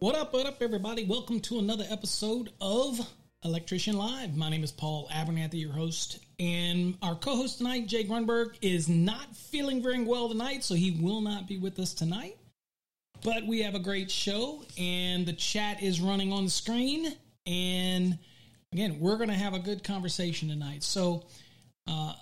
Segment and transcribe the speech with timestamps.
[0.00, 1.02] What up, what up, everybody?
[1.02, 3.00] Welcome to another episode of
[3.44, 4.36] Electrician Live.
[4.36, 8.88] My name is Paul Abernathy, your host, and our co host tonight, Jay Grunberg, is
[8.88, 12.36] not feeling very well tonight, so he will not be with us tonight.
[13.24, 17.12] But we have a great show, and the chat is running on the screen.
[17.44, 18.20] And
[18.72, 20.84] again, we're going to have a good conversation tonight.
[20.84, 21.26] So,
[21.88, 22.12] uh,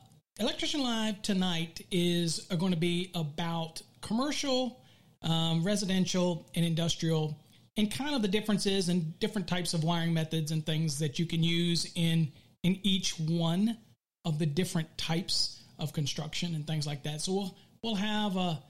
[0.41, 4.81] Electrician Live tonight is going to be about commercial,
[5.21, 7.39] um, residential, and industrial,
[7.77, 11.27] and kind of the differences and different types of wiring methods and things that you
[11.27, 13.77] can use in in each one
[14.25, 17.21] of the different types of construction and things like that.
[17.21, 18.63] So we'll we'll have a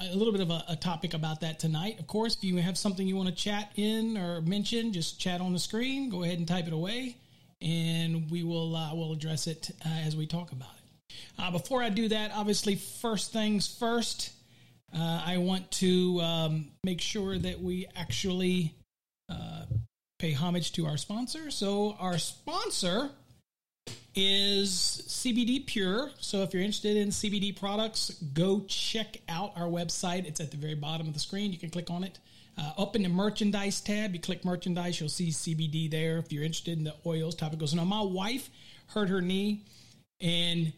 [0.00, 1.98] a little bit of a, a topic about that tonight.
[2.00, 5.40] Of course, if you have something you want to chat in or mention, just chat
[5.40, 6.10] on the screen.
[6.10, 7.16] Go ahead and type it away,
[7.60, 11.14] and we will uh, we'll address it uh, as we talk about it.
[11.38, 14.32] Uh, before I do that, obviously, first things first,
[14.94, 18.74] uh, I want to um, make sure that we actually
[19.28, 19.64] uh,
[20.18, 21.50] pay homage to our sponsor.
[21.50, 23.10] So, our sponsor
[24.14, 26.10] is CBD Pure.
[26.18, 30.26] So, if you're interested in CBD products, go check out our website.
[30.26, 31.52] It's at the very bottom of the screen.
[31.52, 32.18] You can click on it.
[32.58, 36.16] Uh, up in the merchandise tab, you click merchandise, you'll see CBD there.
[36.16, 37.74] If you're interested in the oils, topicals.
[37.74, 38.48] Now, my wife
[38.88, 39.64] hurt her knee
[40.22, 40.72] and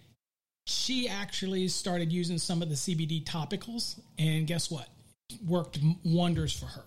[0.69, 4.89] she actually started using some of the CBD topicals, and guess what?
[5.47, 6.85] Worked wonders for her.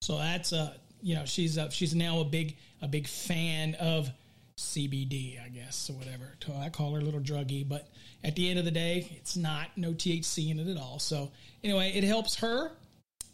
[0.00, 4.10] So that's a you know she's a, she's now a big a big fan of
[4.58, 6.36] CBD, I guess, or whatever.
[6.60, 7.88] I call her a little druggy, but
[8.22, 10.98] at the end of the day, it's not no THC in it at all.
[10.98, 11.30] So
[11.64, 12.70] anyway, it helps her.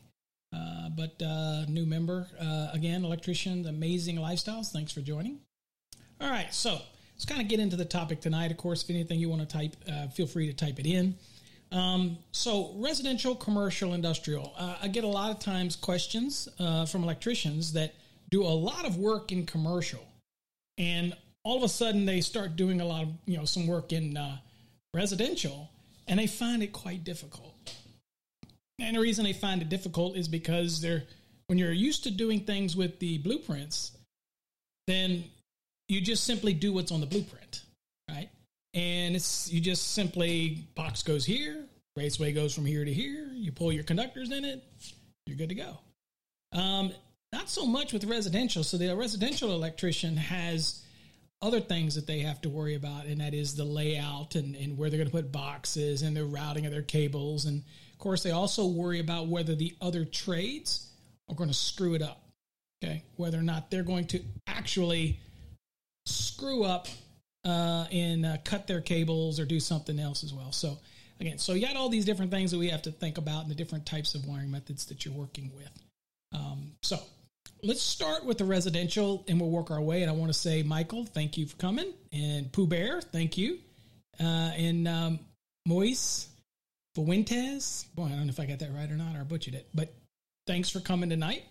[0.96, 4.70] Uh, but uh, new member uh, again, electrician, amazing lifestyles.
[4.70, 5.40] Thanks for joining.
[6.20, 6.80] All right, so
[7.14, 8.50] let's kind of get into the topic tonight.
[8.50, 11.14] Of course, if anything you want to type, uh, feel free to type it in.
[11.72, 14.54] Um, so, residential, commercial, industrial.
[14.56, 17.94] Uh, I get a lot of times questions uh, from electricians that
[18.30, 20.04] do a lot of work in commercial,
[20.78, 23.92] and all of a sudden they start doing a lot of you know some work
[23.92, 24.18] in
[24.94, 25.70] residential,
[26.06, 27.55] and they find it quite difficult.
[28.78, 31.04] And the reason they find it difficult is because they're
[31.46, 33.92] when you're used to doing things with the blueprints,
[34.86, 35.24] then
[35.88, 37.62] you just simply do what's on the blueprint,
[38.10, 38.28] right?
[38.76, 41.64] and it's you just simply box goes here,
[41.96, 43.28] raceway goes from here to here.
[43.32, 44.62] You pull your conductors in it,
[45.26, 45.78] you're good to go.
[46.52, 46.92] Um,
[47.32, 48.62] not so much with residential.
[48.62, 50.82] So the residential electrician has
[51.40, 54.76] other things that they have to worry about, and that is the layout and, and
[54.76, 57.46] where they're going to put boxes and the routing of their cables.
[57.46, 57.64] And
[57.96, 60.86] of course, they also worry about whether the other trades
[61.30, 62.20] are going to screw it up.
[62.84, 65.18] Okay, whether or not they're going to actually
[66.04, 66.88] screw up
[67.46, 70.52] uh, and uh, cut their cables or do something else as well.
[70.52, 70.76] So
[71.20, 73.50] again, so you got all these different things that we have to think about and
[73.50, 75.70] the different types of wiring methods that you're working with.
[76.34, 76.98] Um, so
[77.62, 80.02] let's start with the residential and we'll work our way.
[80.02, 83.58] And I want to say, Michael, thank you for coming, and Pooh Bear, thank you,
[84.20, 85.20] uh, and um,
[85.64, 86.28] Moise
[86.96, 87.84] Fuentes.
[87.94, 89.68] Boy, I don't know if I got that right or not, or I butchered it,
[89.74, 89.92] but
[90.46, 91.44] thanks for coming tonight.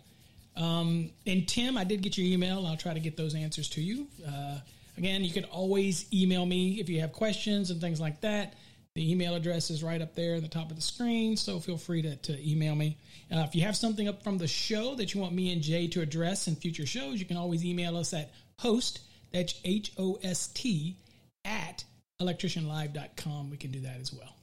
[0.57, 2.65] Um, and Tim, I did get your email.
[2.65, 4.07] I'll try to get those answers to you.
[4.27, 4.57] Uh,
[4.97, 8.56] again, you can always email me if you have questions and things like that.
[8.95, 11.77] The email address is right up there at the top of the screen, so feel
[11.77, 12.98] free to, to email me.
[13.31, 15.88] Uh, if you have something up from the show that you want me and Jay
[15.89, 19.01] to address in future shows, you can always email us at host,
[19.31, 20.95] that's H O S T,
[21.44, 21.83] at
[22.19, 23.51] electricianlive.com.
[23.51, 24.35] We can do that as well.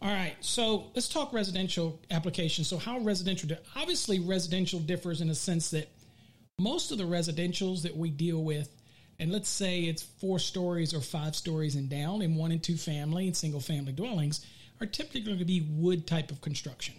[0.00, 2.68] All right, so let's talk residential applications.
[2.68, 3.50] So, how residential?
[3.74, 5.88] Obviously, residential differs in a sense that
[6.60, 8.72] most of the residentials that we deal with,
[9.18, 12.76] and let's say it's four stories or five stories and down, in one and two
[12.76, 14.46] family and single family dwellings,
[14.80, 16.94] are typically going to be wood type of construction.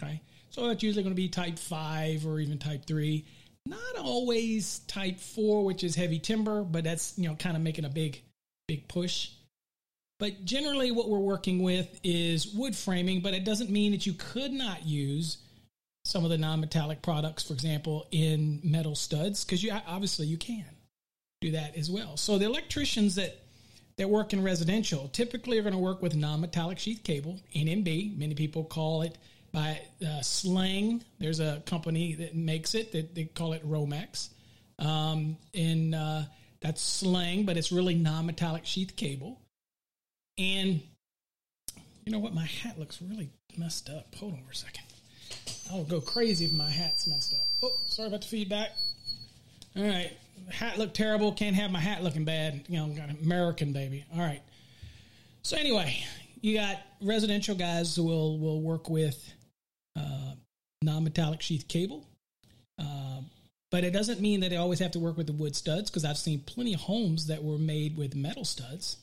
[0.00, 3.24] Okay, so that's usually going to be type five or even type three.
[3.66, 7.84] Not always type four, which is heavy timber, but that's you know kind of making
[7.84, 8.22] a big,
[8.68, 9.30] big push.
[10.18, 14.12] But generally, what we're working with is wood framing, but it doesn't mean that you
[14.12, 15.38] could not use
[16.04, 20.64] some of the non-metallic products, for example, in metal studs, because you obviously you can
[21.40, 22.16] do that as well.
[22.16, 23.38] So the electricians that
[23.96, 28.18] that work in residential typically are going to work with non-metallic sheath cable, NMB.
[28.18, 29.16] Many people call it
[29.52, 31.04] by uh, slang.
[31.20, 34.30] There's a company that makes it that they call it Romex,
[34.78, 36.22] um, and uh,
[36.60, 39.40] that's slang, but it's really non-metallic sheath cable.
[40.38, 40.80] And
[42.04, 42.34] you know what?
[42.34, 44.14] My hat looks really messed up.
[44.16, 44.84] Hold on for a second.
[45.70, 47.46] I'll go crazy if my hat's messed up.
[47.62, 48.70] Oh, sorry about the feedback.
[49.76, 50.12] All right.
[50.50, 51.32] Hat looked terrible.
[51.32, 52.64] Can't have my hat looking bad.
[52.68, 54.04] You know, got an American baby.
[54.12, 54.42] All right.
[55.42, 55.96] So anyway,
[56.40, 59.32] you got residential guys who will will work with
[59.96, 60.32] uh,
[60.82, 62.06] non-metallic sheath cable,
[62.78, 63.20] uh,
[63.70, 66.04] but it doesn't mean that they always have to work with the wood studs because
[66.04, 68.98] I've seen plenty of homes that were made with metal studs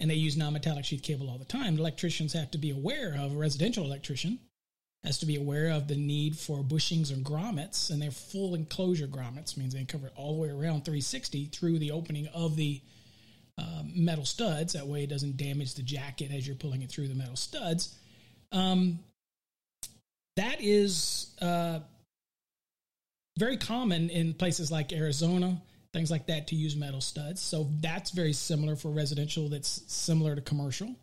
[0.00, 1.78] and they use non-metallic sheath cable all the time.
[1.78, 4.40] Electricians have to be aware of a residential electrician
[5.04, 9.06] has to be aware of the need for bushings and grommets, and they're full enclosure
[9.06, 12.80] grommets means they cover it all the way around 360 through the opening of the
[13.56, 14.74] uh, metal studs.
[14.74, 17.94] That way, it doesn't damage the jacket as you're pulling it through the metal studs.
[18.52, 18.98] Um,
[20.36, 21.80] that is uh,
[23.38, 27.40] very common in places like Arizona, things like that, to use metal studs.
[27.40, 29.48] So that's very similar for residential.
[29.48, 30.94] That's similar to commercial.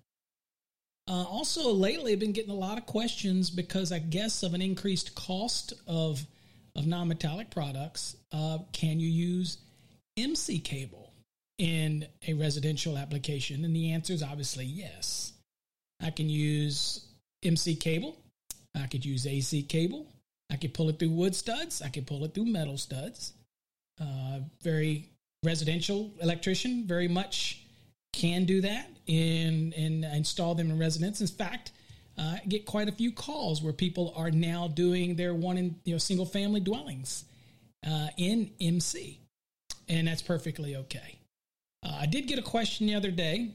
[1.10, 4.62] Uh, also, lately, I've been getting a lot of questions because I guess of an
[4.62, 6.25] increased cost of
[6.75, 8.16] of non-metallic products.
[8.31, 9.57] Uh, can you use
[10.16, 11.12] MC cable
[11.57, 13.66] in a residential application?
[13.66, 15.33] And the answer is obviously yes.
[16.01, 17.04] I can use
[17.44, 18.16] MC cable.
[18.76, 20.06] I could use AC cable.
[20.52, 21.81] I could pull it through wood studs.
[21.81, 23.33] I could pull it through metal studs.
[23.99, 25.09] Uh, very
[25.44, 27.63] residential electrician, very much
[28.13, 31.21] can do that and, and install them in residence.
[31.21, 31.71] In fact,
[32.18, 35.94] uh, get quite a few calls where people are now doing their one in you
[35.94, 37.25] know single family dwellings
[37.87, 39.19] uh, in MC,
[39.87, 41.19] and that's perfectly okay.
[41.85, 43.51] Uh, I did get a question the other day.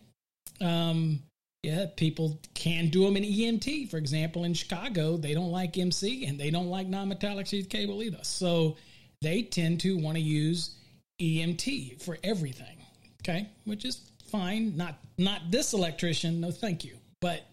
[0.61, 1.22] Um,
[1.64, 3.90] yeah, people can do them in EMT.
[3.90, 8.02] For example, in Chicago, they don't like MC and they don't like non-metallic sheath cable
[8.02, 8.18] either.
[8.22, 8.76] So
[9.23, 10.76] they tend to want to use
[11.21, 12.76] EMT for everything.
[13.23, 14.76] Okay, which is fine.
[14.76, 16.41] Not not this electrician.
[16.41, 16.97] No, thank you.
[17.21, 17.47] But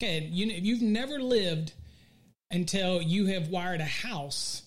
[0.00, 1.72] okay, you you've never lived
[2.50, 4.62] until you have wired a house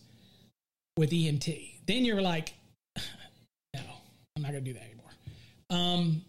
[0.98, 1.86] with EMT.
[1.88, 2.54] Then you're like,
[3.74, 3.82] no,
[4.36, 5.12] I'm not going to do that anymore.
[5.70, 6.22] Um,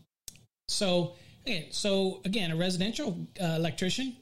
[0.68, 1.14] so
[1.46, 4.16] again, so again, a residential uh, electrician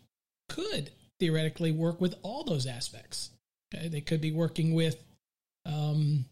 [0.49, 3.31] could theoretically work with all those aspects.
[3.75, 4.97] Okay, they could be working with
[5.67, 6.25] um,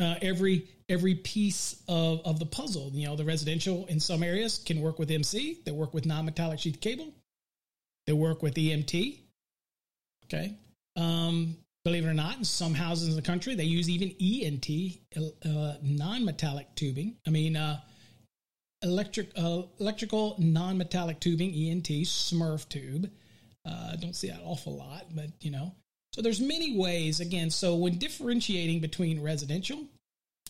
[0.00, 2.90] uh, every every piece of, of the puzzle.
[2.92, 5.58] You know, the residential in some areas can work with MC.
[5.64, 7.12] They work with non-metallic sheath cable.
[8.06, 9.18] They work with EMT.
[10.24, 10.54] Okay.
[10.96, 14.68] Um, believe it or not, in some houses in the country, they use even ENT,
[15.44, 17.16] uh, non-metallic tubing.
[17.26, 17.80] I mean, uh,
[18.82, 23.10] electric uh, electrical non-metallic tubing ENT Smurf tube.
[23.64, 25.72] Uh, don't see that awful lot, but you know.
[26.12, 27.50] So there's many ways again.
[27.50, 29.86] So when differentiating between residential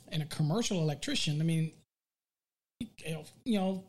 [0.08, 1.72] and a commercial electrician, I mean,
[3.44, 3.84] you know,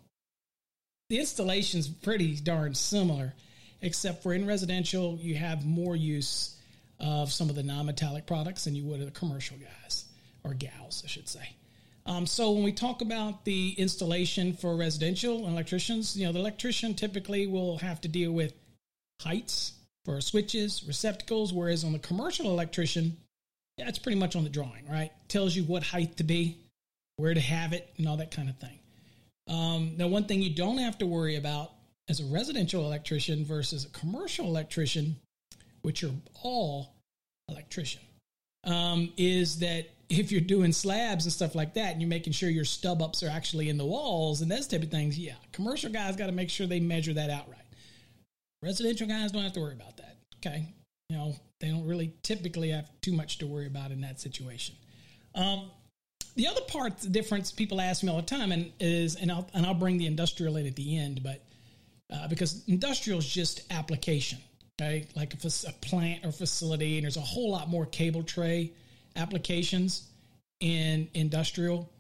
[1.09, 3.33] the installation's pretty darn similar,
[3.81, 6.55] except for in residential you have more use
[6.99, 10.05] of some of the non-metallic products than you would of the commercial guys
[10.43, 11.55] or gals, I should say.
[12.05, 16.93] Um, so when we talk about the installation for residential electricians, you know, the electrician
[16.93, 18.53] typically will have to deal with
[19.21, 19.73] heights
[20.05, 23.17] for switches, receptacles, whereas on the commercial electrician,
[23.77, 25.11] it's pretty much on the drawing, right?
[25.27, 26.57] Tells you what height to be,
[27.17, 28.79] where to have it, and all that kind of thing.
[29.47, 31.71] Um, now, one thing you don't have to worry about
[32.09, 35.15] as a residential electrician versus a commercial electrician,
[35.81, 36.11] which are
[36.43, 36.93] all
[37.49, 38.01] electrician,
[38.65, 42.49] um, is that if you're doing slabs and stuff like that, and you're making sure
[42.49, 45.91] your stub ups are actually in the walls and those type of things, yeah, commercial
[45.91, 47.62] guys got to make sure they measure that out right.
[48.63, 50.17] Residential guys don't have to worry about that.
[50.37, 50.73] Okay,
[51.09, 54.75] you know they don't really typically have too much to worry about in that situation.
[55.35, 55.71] Um,
[56.35, 59.47] the other part, the difference people ask me all the time, and is, and I'll
[59.53, 61.43] and I'll bring the industrial in at the end, but
[62.11, 64.39] uh, because industrial is just application,
[64.81, 68.71] okay, like a, a plant or facility, and there's a whole lot more cable tray
[69.15, 70.07] applications
[70.59, 71.91] in industrial,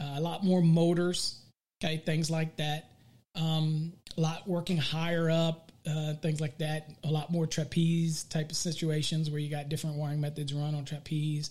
[0.00, 1.40] uh, a lot more motors,
[1.82, 2.90] okay, things like that.
[3.34, 6.90] Um, a lot working higher up, uh, things like that.
[7.04, 10.84] A lot more trapeze type of situations where you got different wiring methods run on
[10.84, 11.50] trapeze.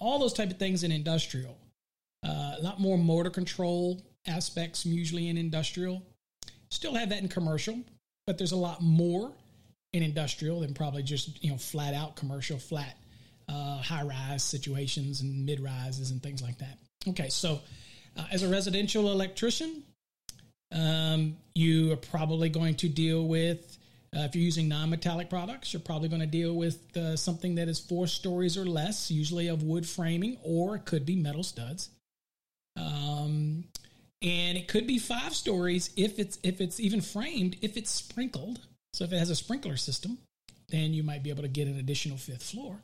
[0.00, 1.56] All those type of things in industrial.
[2.26, 6.02] Uh, a lot more motor control aspects usually in industrial.
[6.70, 7.78] Still have that in commercial,
[8.26, 9.32] but there's a lot more
[9.92, 12.96] in industrial than probably just you know flat out commercial, flat
[13.48, 16.78] uh, high rise situations and mid rises and things like that.
[17.08, 17.60] Okay, so
[18.16, 19.82] uh, as a residential electrician,
[20.74, 23.78] um, you are probably going to deal with
[24.14, 27.68] uh, if you're using non-metallic products, you're probably going to deal with uh, something that
[27.68, 31.90] is four stories or less, usually of wood framing, or it could be metal studs.
[32.76, 33.64] Um,
[34.22, 38.60] and it could be five stories if it's if it's even framed if it's sprinkled.
[38.92, 40.18] So if it has a sprinkler system,
[40.68, 42.76] then you might be able to get an additional fifth floor,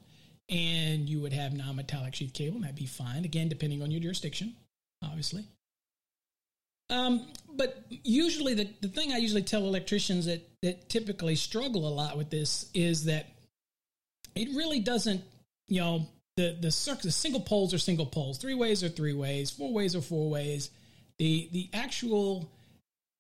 [0.48, 3.24] and you would have non-metallic sheath cable, and that'd be fine.
[3.24, 4.54] Again, depending on your jurisdiction,
[5.04, 5.44] obviously.
[6.90, 11.92] Um, but usually, the, the thing I usually tell electricians that, that typically struggle a
[11.94, 13.26] lot with this is that
[14.34, 15.22] it really doesn't,
[15.68, 19.12] you know, the the, circ- the single poles are single poles, three ways are three
[19.12, 20.70] ways, four ways are four ways.
[21.18, 22.50] The the actual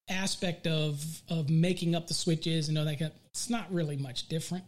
[0.08, 3.96] aspect of of making up the switches and all that, kind of, it's not really
[3.96, 4.64] much different.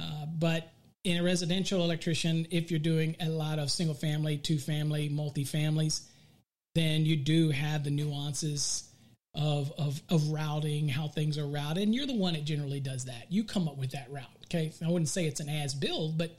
[0.00, 0.72] Uh, but
[1.04, 5.44] in a residential electrician, if you're doing a lot of single family, two family, multi
[5.44, 6.02] families,
[6.74, 8.88] then you do have the nuances
[9.34, 13.06] of, of of routing, how things are routed, and you're the one that generally does
[13.06, 13.30] that.
[13.30, 14.24] You come up with that route.
[14.46, 16.36] Okay, I wouldn't say it's an as build, but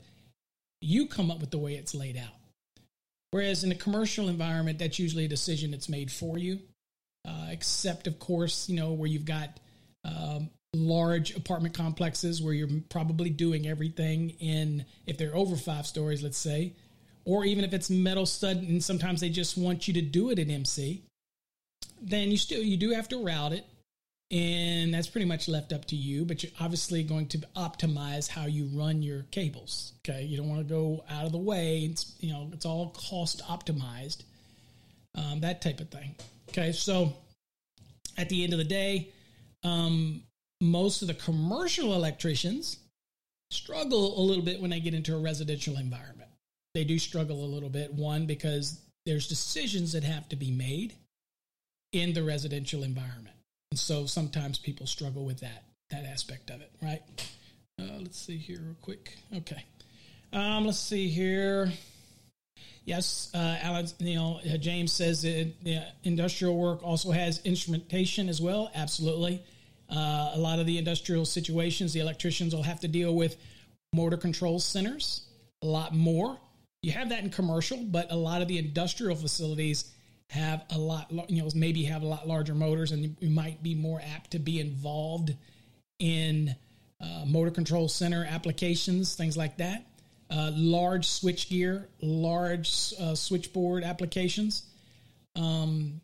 [0.80, 2.34] you come up with the way it's laid out.
[3.30, 6.60] Whereas in a commercial environment, that's usually a decision that's made for you.
[7.26, 9.58] Uh, except, of course, you know where you've got
[10.04, 16.22] um, large apartment complexes where you're probably doing everything in if they're over five stories,
[16.22, 16.74] let's say,
[17.24, 20.38] or even if it's metal stud and sometimes they just want you to do it
[20.38, 21.02] in MC,
[22.00, 23.64] then you still you do have to route it.
[24.30, 28.46] And that's pretty much left up to you but you're obviously going to optimize how
[28.46, 30.22] you run your cables okay?
[30.22, 31.80] You don't want to go out of the way.
[31.80, 34.22] It's you know it's all cost optimized
[35.14, 36.16] um, that type of thing
[36.48, 36.72] okay?
[36.72, 37.12] So
[38.16, 39.10] at the end of the day
[39.62, 40.22] um,
[40.60, 42.78] most of the commercial electricians
[43.50, 46.13] struggle a little bit when they get into a residential environment
[46.74, 47.94] they do struggle a little bit.
[47.94, 50.94] One, because there's decisions that have to be made
[51.92, 53.36] in the residential environment.
[53.70, 57.02] And so sometimes people struggle with that, that aspect of it, right?
[57.80, 59.16] Uh, let's see here real quick.
[59.36, 59.64] Okay.
[60.32, 61.72] Um, let's see here.
[62.84, 68.28] Yes, uh, Alan, you know, uh, James says that uh, industrial work also has instrumentation
[68.28, 68.70] as well.
[68.74, 69.42] Absolutely.
[69.88, 73.36] Uh, a lot of the industrial situations, the electricians will have to deal with
[73.94, 75.28] motor control centers
[75.62, 76.38] a lot more
[76.84, 79.90] you have that in commercial, but a lot of the industrial facilities
[80.28, 83.74] have a lot, you know, maybe have a lot larger motors, and you might be
[83.74, 85.34] more apt to be involved
[85.98, 86.54] in
[87.00, 89.86] uh, motor control center applications, things like that.
[90.30, 94.64] Uh, large switch gear, large uh, switchboard applications.
[95.36, 96.02] Um,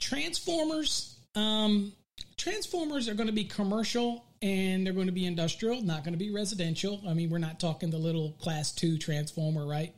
[0.00, 1.92] transformers, um,
[2.38, 6.18] transformers are going to be commercial and they're going to be industrial, not going to
[6.18, 7.00] be residential.
[7.08, 9.94] I mean, we're not talking the little class two transformer, right?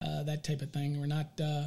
[0.00, 1.00] Uh, that type of thing.
[1.00, 1.64] We're not uh,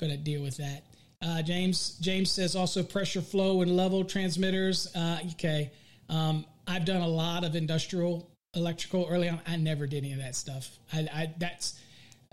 [0.00, 0.82] going to deal with that.
[1.22, 4.92] Uh, James James says also pressure flow and level transmitters.
[4.92, 5.70] Uh, okay,
[6.08, 9.40] um, I've done a lot of industrial electrical early on.
[9.46, 10.78] I never did any of that stuff.
[10.92, 11.78] I, I that's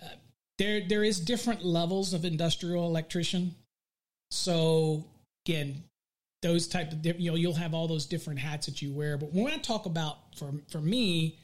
[0.02, 0.08] uh,
[0.58, 0.82] there.
[0.88, 3.54] There is different levels of industrial electrician.
[4.32, 5.06] So
[5.46, 5.84] again,
[6.42, 9.18] those type of you know you'll have all those different hats that you wear.
[9.18, 11.38] But when I talk about for for me,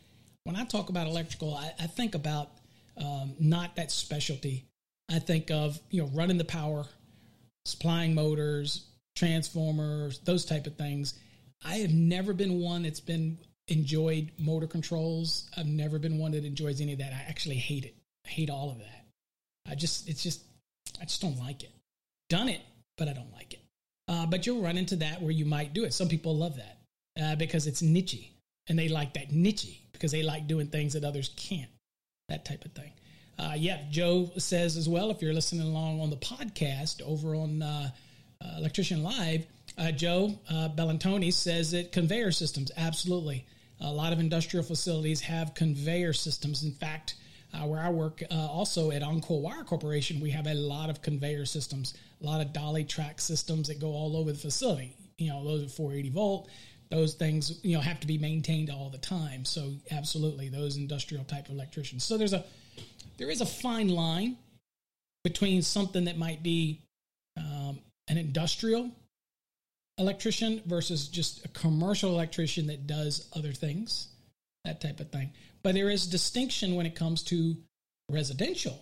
[0.43, 2.51] when I talk about electrical, I, I think about
[2.97, 4.65] um, not that specialty.
[5.09, 6.85] I think of you know running the power,
[7.65, 8.85] supplying motors,
[9.15, 11.13] transformers, those type of things.
[11.65, 15.49] I have never been one that's been enjoyed motor controls.
[15.57, 17.13] I've never been one that enjoys any of that.
[17.13, 17.95] I actually hate it.
[18.25, 19.05] I hate all of that.
[19.69, 20.43] I just it's just
[21.01, 21.71] I just don't like it.
[22.29, 22.61] Done it,
[22.97, 23.62] but I don't like it.
[24.07, 25.93] Uh, but you'll run into that where you might do it.
[25.93, 26.77] Some people love that
[27.21, 28.27] uh, because it's nichey
[28.67, 31.69] and they like that nichey because they like doing things that others can't.
[32.29, 32.91] That type of thing.
[33.37, 37.61] Uh, yeah, Joe says as well, if you're listening along on the podcast over on
[37.61, 37.89] uh,
[38.41, 39.45] uh, Electrician Live,
[39.77, 43.45] uh, Joe Bellantoni says that conveyor systems, absolutely.
[43.81, 46.63] A lot of industrial facilities have conveyor systems.
[46.63, 47.15] In fact,
[47.53, 51.01] uh, where I work, uh, also at Encore Wire Corporation, we have a lot of
[51.01, 54.95] conveyor systems, a lot of dolly track systems that go all over the facility.
[55.17, 56.49] You know, those are 480 volt.
[56.89, 59.45] Those things, you know, have to be maintained all the time.
[59.45, 62.03] So, absolutely, those industrial type of electricians.
[62.03, 62.43] So, there's a
[63.17, 64.37] there is a fine line
[65.23, 66.81] between something that might be
[67.37, 68.91] um, an industrial
[69.97, 74.07] electrician versus just a commercial electrician that does other things,
[74.65, 75.31] that type of thing.
[75.63, 77.55] But there is distinction when it comes to
[78.11, 78.77] residential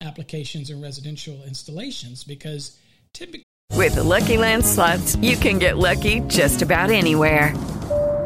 [0.00, 2.78] applications and residential installations because
[3.12, 3.44] typically.
[3.74, 7.54] With the Lucky Land slots, you can get lucky just about anywhere.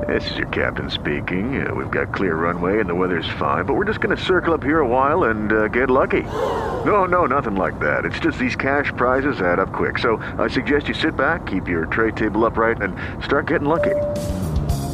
[0.06, 1.66] This is your captain speaking.
[1.66, 4.54] Uh, we've got clear runway and the weather's fine, but we're just going to circle
[4.54, 6.22] up here a while and uh, get lucky.
[6.22, 8.04] No, no, nothing like that.
[8.04, 9.98] It's just these cash prizes add up quick.
[9.98, 13.94] So I suggest you sit back, keep your tray table upright, and start getting lucky.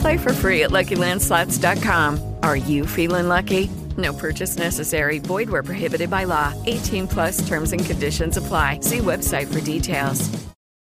[0.00, 2.34] Play for free at LuckyLandSlots.com.
[2.42, 3.70] Are you feeling lucky?
[3.96, 5.18] No purchase necessary.
[5.18, 6.54] Void where prohibited by law.
[6.66, 8.80] 18 plus terms and conditions apply.
[8.80, 10.28] See website for details.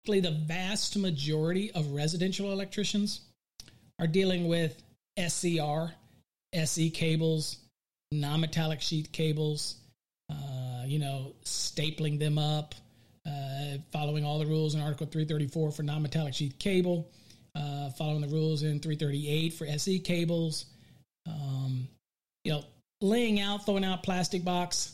[0.06, 3.22] The vast majority of residential electricians
[4.00, 4.84] are dealing with
[5.18, 5.94] SER,
[6.54, 7.58] SE cables,
[8.12, 9.78] non-metallic sheath cables,
[10.30, 12.76] uh, you know, stapling them up,
[13.26, 17.10] uh, following all the rules in Article 334 for non-metallic sheath cable,
[17.56, 20.66] uh, following the rules in 338 for SE cables,
[21.28, 21.88] um,
[22.44, 22.64] you know,
[23.02, 24.94] laying out, throwing out plastic box,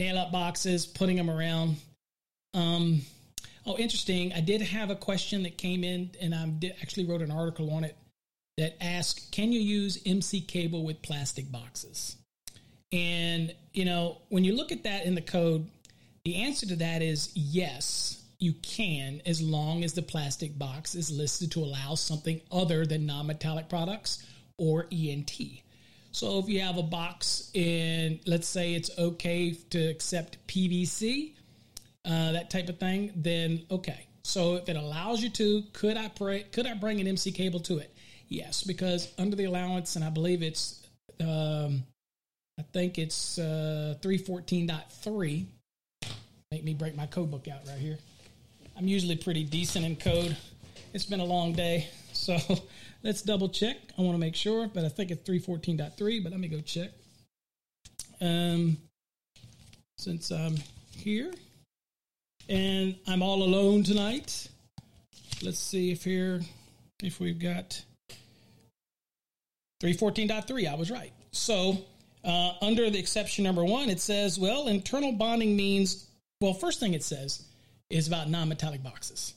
[0.00, 1.76] nail up boxes, putting them around.
[2.54, 3.02] Um,
[3.66, 4.32] oh, interesting.
[4.32, 6.50] I did have a question that came in, and I
[6.82, 7.96] actually wrote an article on it
[8.56, 12.16] that asked, can you use MC cable with plastic boxes?
[12.92, 15.68] And, you know, when you look at that in the code,
[16.24, 21.10] the answer to that is yes, you can, as long as the plastic box is
[21.10, 24.24] listed to allow something other than non metallic products
[24.58, 25.40] or ENT.
[26.12, 31.34] So if you have a box and let's say it's okay to accept PVC,
[32.04, 34.06] uh, that type of thing, then okay.
[34.22, 37.60] So if it allows you to, could I pray, could I bring an MC cable
[37.60, 37.94] to it?
[38.28, 40.86] Yes, because under the allowance, and I believe it's,
[41.20, 41.84] um,
[42.58, 45.46] I think it's uh, 314.3.
[46.50, 47.98] Make me break my code book out right here.
[48.78, 50.36] I'm usually pretty decent in code.
[50.94, 52.38] It's been a long day, so
[53.02, 53.76] let's double check.
[53.98, 56.90] I want to make sure, but I think it's 314.3, but let me go check.
[58.20, 58.76] Um,
[59.98, 60.54] since I'm
[60.96, 61.32] here
[62.48, 64.48] and I'm all alone tonight,
[65.42, 66.40] let's see if here,
[67.02, 67.82] if we've got
[69.82, 70.70] 314.3.
[70.70, 71.12] I was right.
[71.32, 71.78] So,
[72.24, 76.06] uh, under the exception number one, it says, well, internal bonding means,
[76.40, 77.47] well, first thing it says
[77.90, 79.34] is about non metallic boxes.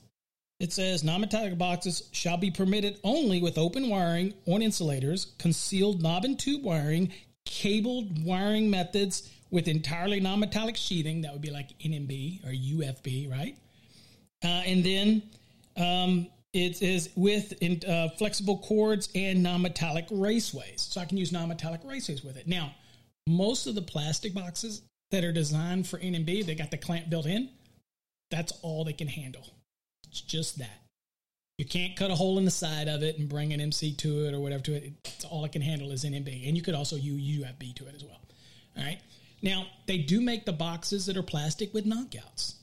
[0.60, 6.02] It says non metallic boxes shall be permitted only with open wiring on insulators, concealed
[6.02, 7.12] knob and tube wiring,
[7.46, 11.22] cabled wiring methods with entirely non metallic sheathing.
[11.22, 13.58] That would be like NMB or UFB, right?
[14.44, 15.22] Uh, and then
[15.78, 20.80] um, it is with in, uh, flexible cords and non-metallic raceways.
[20.80, 22.48] So I can use non-metallic raceways with it.
[22.48, 22.76] Now,
[23.28, 27.26] most of the plastic boxes that are designed for NMB, they got the clamp built
[27.26, 27.50] in.
[28.32, 29.46] That's all they can handle.
[30.08, 30.82] It's just that.
[31.58, 34.26] You can't cut a hole in the side of it and bring an MC to
[34.26, 34.94] it or whatever to it.
[35.06, 36.48] It's all it can handle is NMB.
[36.48, 38.20] And you could also use UFB to it as well.
[38.78, 39.00] All right.
[39.44, 42.56] Now, they do make the boxes that are plastic with knockouts.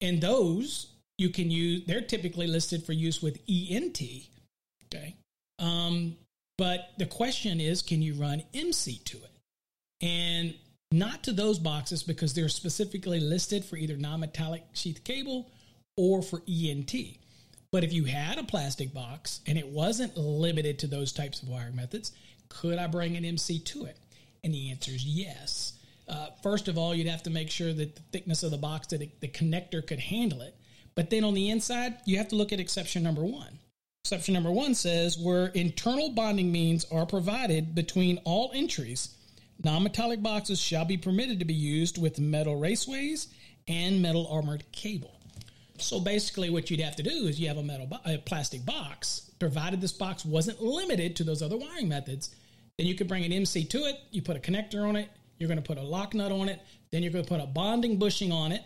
[0.00, 0.86] And those
[1.18, 4.00] you can use they're typically listed for use with ENT.
[4.86, 5.16] Okay.
[5.58, 6.16] Um,
[6.58, 9.30] but the question is, can you run MC to it?
[10.00, 10.54] And
[10.92, 15.50] not to those boxes because they're specifically listed for either non metallic sheath cable
[15.96, 16.94] or for ENT.
[17.70, 21.48] But if you had a plastic box and it wasn't limited to those types of
[21.48, 22.12] wiring methods,
[22.48, 23.96] could I bring an MC to it?
[24.44, 25.74] And the answer is yes.
[26.08, 28.88] Uh, first of all, you'd have to make sure that the thickness of the box,
[28.88, 30.54] that the connector could handle it.
[30.94, 33.58] But then on the inside, you have to look at exception number one.
[34.04, 39.16] Exception number one says where internal bonding means are provided between all entries,
[39.64, 43.28] non metallic boxes shall be permitted to be used with metal raceways
[43.68, 45.14] and metal armored cable.
[45.78, 48.64] So basically, what you'd have to do is you have a metal, bo- a plastic
[48.64, 49.30] box.
[49.38, 52.34] Provided this box wasn't limited to those other wiring methods,
[52.78, 54.00] then you could bring an MC to it.
[54.10, 55.08] You put a connector on it.
[55.38, 56.60] You're going to put a lock nut on it.
[56.90, 58.62] Then you're going to put a bonding bushing on it,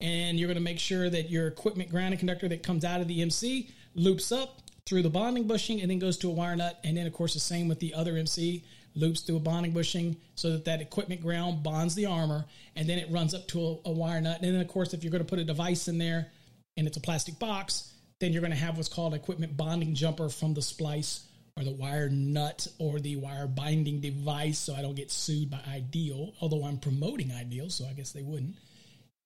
[0.00, 3.08] and you're going to make sure that your equipment grounding conductor that comes out of
[3.08, 6.78] the MC loops up through the bonding bushing and then goes to a wire nut.
[6.84, 10.16] And then, of course, the same with the other MC loops through a bonding bushing
[10.34, 12.44] so that that equipment ground bonds the armor,
[12.76, 14.40] and then it runs up to a, a wire nut.
[14.42, 16.28] And then, of course, if you're going to put a device in there
[16.76, 20.28] and it's a plastic box, then you're going to have what's called equipment bonding jumper
[20.28, 21.24] from the splice
[21.56, 25.60] or the wire nut or the wire binding device so I don't get sued by
[25.68, 28.56] Ideal, although I'm promoting Ideal, so I guess they wouldn't.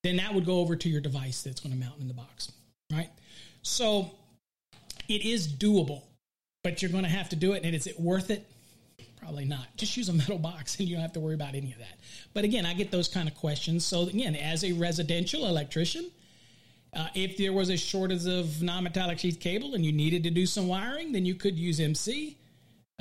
[0.03, 2.51] Then that would go over to your device that's going to mount in the box,
[2.91, 3.11] right?
[3.63, 4.11] So
[5.09, 6.03] it is doable,
[6.65, 7.65] but you're going to have to do it.
[7.65, 8.49] And is it worth it?
[9.23, 9.77] Probably not.
[9.77, 12.01] Just use a metal box and you don't have to worry about any of that.
[12.35, 13.87] But again, I get those kind of questions.
[13.87, 16.11] So again, as a residential electrician,
[16.95, 20.45] uh, if there was a shortage of non-metallic sheath cable and you needed to do
[20.45, 22.37] some wiring, then you could use MC.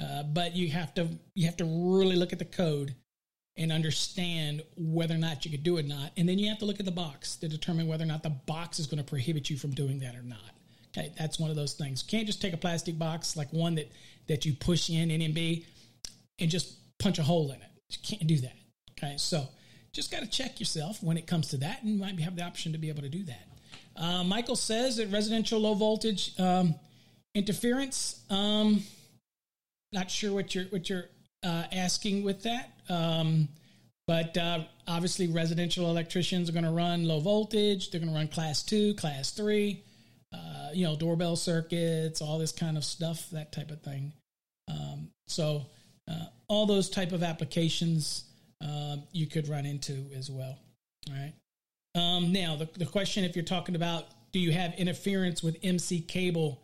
[0.01, 2.95] Uh, but you have to you have to really look at the code
[3.57, 6.57] and understand whether or not you could do it or not, and then you have
[6.59, 9.03] to look at the box to determine whether or not the box is going to
[9.03, 10.39] prohibit you from doing that or not.
[10.87, 12.03] Okay, that's one of those things.
[12.03, 13.91] You can't just take a plastic box like one that
[14.27, 15.65] that you push in NMB
[16.41, 17.69] and just punch a hole in it.
[17.89, 18.55] You can't do that.
[18.91, 19.47] Okay, so
[19.93, 22.43] just got to check yourself when it comes to that, and you might have the
[22.43, 23.47] option to be able to do that.
[23.95, 26.75] Uh, Michael says that residential low voltage um,
[27.35, 28.21] interference.
[28.29, 28.83] Um,
[29.91, 31.05] not sure what you're what you're
[31.43, 33.49] uh, asking with that, um,
[34.07, 37.91] but uh, obviously residential electricians are going to run low voltage.
[37.91, 39.83] They're going to run class two, class three.
[40.33, 44.13] Uh, you know, doorbell circuits, all this kind of stuff, that type of thing.
[44.69, 45.65] Um, so
[46.09, 48.25] uh, all those type of applications
[48.61, 50.57] um, you could run into as well.
[51.09, 51.33] All right.
[51.95, 55.99] Um, now, the, the question if you're talking about do you have interference with MC
[55.99, 56.61] cable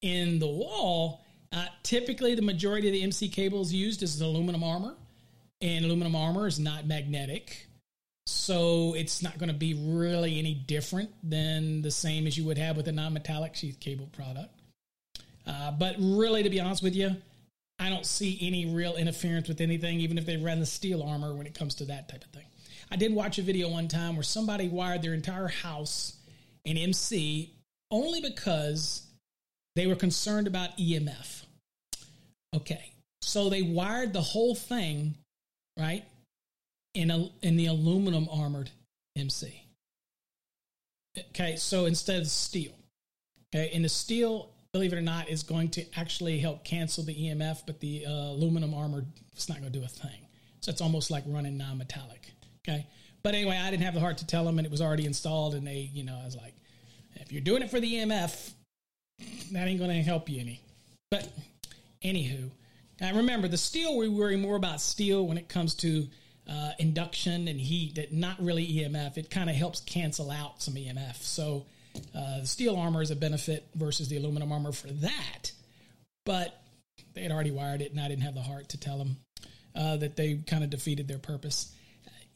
[0.00, 1.24] in the wall?
[1.52, 4.94] Uh, typically, the majority of the MC cables used is aluminum armor,
[5.60, 7.66] and aluminum armor is not magnetic.
[8.26, 12.58] So it's not going to be really any different than the same as you would
[12.58, 14.60] have with a non metallic sheath cable product.
[15.46, 17.16] Uh, but really, to be honest with you,
[17.78, 21.34] I don't see any real interference with anything, even if they run the steel armor
[21.34, 22.46] when it comes to that type of thing.
[22.90, 26.16] I did watch a video one time where somebody wired their entire house
[26.64, 27.52] in MC
[27.90, 29.02] only because
[29.74, 31.44] they were concerned about EMF.
[32.54, 35.14] Okay, so they wired the whole thing,
[35.78, 36.04] right,
[36.94, 38.70] in a in the aluminum armored
[39.16, 39.64] MC.
[41.30, 42.72] Okay, so instead of steel.
[43.54, 47.14] Okay, and the steel, believe it or not, is going to actually help cancel the
[47.14, 49.04] EMF, but the uh, aluminum armor
[49.36, 50.26] is not going to do a thing.
[50.60, 52.32] So it's almost like running non-metallic.
[52.66, 52.84] Okay.
[53.22, 55.54] But anyway, I didn't have the heart to tell them, and it was already installed.
[55.54, 56.54] And they, you know, I was like,
[57.14, 58.52] if you're doing it for the EMF,
[59.52, 60.60] that ain't going to help you any.
[61.08, 61.28] But
[62.02, 62.50] anywho,
[63.00, 66.08] now remember the steel, we worry more about steel when it comes to
[66.50, 69.18] uh, induction and heat, that not really EMF.
[69.18, 71.22] It kind of helps cancel out some EMF.
[71.22, 71.66] So
[72.14, 75.52] uh, the steel armor is a benefit versus the aluminum armor for that.
[76.24, 76.60] But
[77.14, 79.16] they had already wired it, and I didn't have the heart to tell them
[79.74, 81.74] uh, that they kind of defeated their purpose.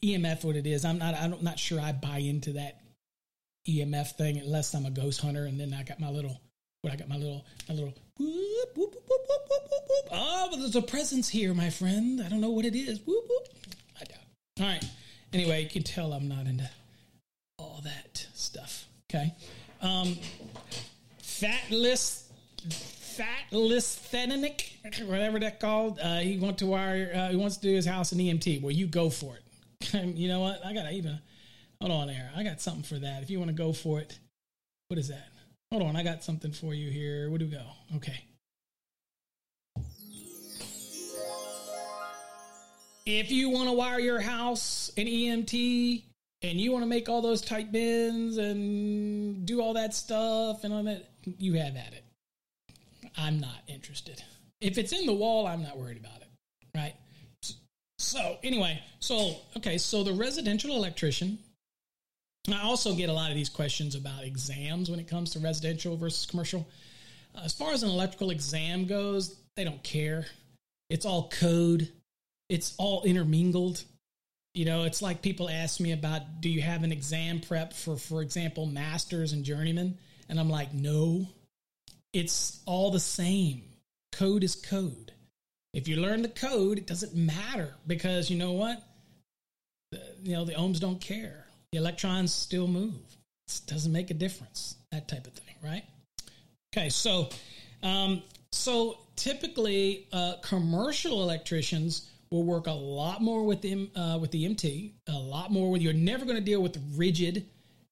[0.03, 0.85] EMF what it is.
[0.85, 2.81] I'm not I'm not sure I buy into that
[3.67, 6.39] EMF thing unless I'm a ghost hunter and then I got my little
[6.81, 10.09] what I got my little my little whoop, whoop, whoop, whoop, whoop, whoop, whoop.
[10.11, 12.21] Oh, but there's a presence here, my friend.
[12.21, 12.99] I don't know what it is.
[13.05, 13.47] Whoop, whoop.
[13.99, 14.17] I doubt.
[14.61, 14.85] All right.
[15.33, 16.69] Anyway, you can tell I'm not into
[17.57, 18.88] all that stuff.
[19.09, 19.33] Okay.
[19.81, 20.17] Um
[21.21, 22.29] fatless
[23.19, 25.99] fatlisthenic, whatever that called.
[26.01, 27.11] Uh, he wants to wire.
[27.13, 28.61] Uh, he wants to do his house in EMT.
[28.61, 29.93] Well, you go for it.
[30.17, 30.65] you know what?
[30.65, 31.19] I gotta even
[31.81, 32.31] hold on there.
[32.35, 33.23] I got something for that.
[33.23, 34.19] If you want to go for it,
[34.87, 35.27] what is that?
[35.71, 37.29] Hold on, I got something for you here.
[37.29, 37.65] Where do we go?
[37.97, 38.23] Okay.
[43.05, 46.03] If you want to wire your house in EMT
[46.41, 50.73] and you want to make all those tight bends and do all that stuff and
[50.73, 52.03] all that, you have at it.
[53.17, 54.23] I'm not interested.
[54.61, 56.27] If it's in the wall, I'm not worried about it.
[56.75, 56.93] Right?
[57.97, 61.39] So anyway, so okay, so the residential electrician.
[62.49, 65.97] I also get a lot of these questions about exams when it comes to residential
[65.97, 66.65] versus commercial.
[67.35, 70.25] Uh, as far as an electrical exam goes, they don't care.
[70.89, 71.91] It's all code.
[72.47, 73.83] It's all intermingled.
[74.53, 77.97] You know, it's like people ask me about do you have an exam prep for,
[77.97, 79.97] for example, masters and journeyman?
[80.27, 81.27] And I'm like, no,
[82.13, 83.63] it's all the same.
[84.11, 85.13] Code is code.
[85.73, 88.81] If you learn the code, it doesn't matter because you know what?
[89.91, 91.45] The, you know, the ohms don't care.
[91.71, 92.95] The electrons still move.
[93.47, 94.75] It doesn't make a difference.
[94.91, 95.83] That type of thing, right?
[96.73, 97.29] Okay, so
[97.83, 104.31] um, so typically, uh, commercial electricians will work a lot more with the uh, with
[104.31, 105.81] the MT, a lot more with.
[105.81, 107.45] You're never going to deal with rigid.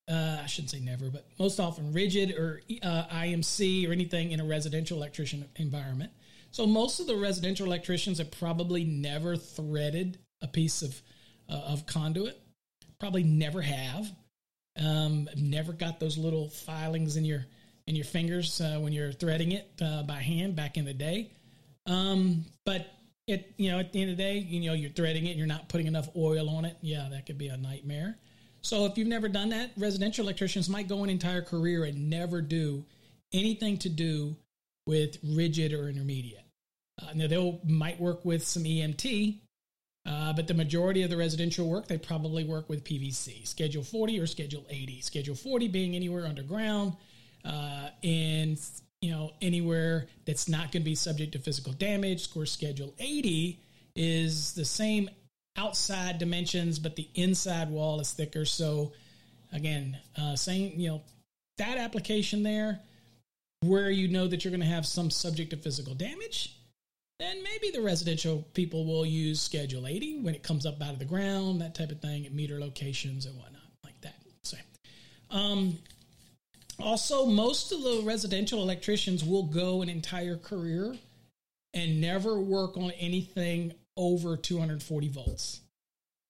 [0.10, 4.40] Uh, I shouldn't say never, but most often rigid or uh, IMC or anything in
[4.40, 6.12] a residential electrician environment.
[6.52, 11.02] So most of the residential electricians have probably never threaded a piece of
[11.50, 12.40] uh, of conduit.
[13.00, 14.12] Probably never have.
[14.80, 17.46] Um, never got those little filings in your
[17.88, 21.32] in your fingers uh, when you're threading it uh, by hand back in the day.
[21.86, 22.86] Um, but
[23.28, 25.38] it, you know, at the end of the day, you know, you're threading it, and
[25.38, 26.78] you're not putting enough oil on it.
[26.82, 28.18] Yeah, that could be a nightmare.
[28.62, 32.42] So if you've never done that, residential electricians might go an entire career and never
[32.42, 32.86] do
[33.34, 34.36] anything to do
[34.86, 36.46] with rigid or intermediate.
[37.02, 39.40] Uh, now they might work with some EMT,
[40.06, 44.20] uh, but the majority of the residential work they probably work with PVC, Schedule 40
[44.20, 45.02] or Schedule 80.
[45.02, 46.94] Schedule 40 being anywhere underground,
[47.46, 48.58] uh, and
[49.02, 52.28] you know anywhere that's not going to be subject to physical damage.
[52.28, 53.60] Of course, Schedule 80
[53.96, 55.10] is the same
[55.58, 58.46] outside dimensions, but the inside wall is thicker.
[58.46, 58.94] So
[59.54, 61.02] again, uh, same you know
[61.58, 62.80] that application there,
[63.62, 66.54] where you know that you're going to have some subject to physical damage.
[67.20, 71.00] Then maybe the residential people will use Schedule 80 when it comes up out of
[71.00, 74.14] the ground, that type of thing, at meter locations and whatnot, like that.
[74.44, 74.58] So,
[75.32, 75.80] um,
[76.80, 80.96] also, most of the residential electricians will go an entire career
[81.74, 85.62] and never work on anything over 240 volts,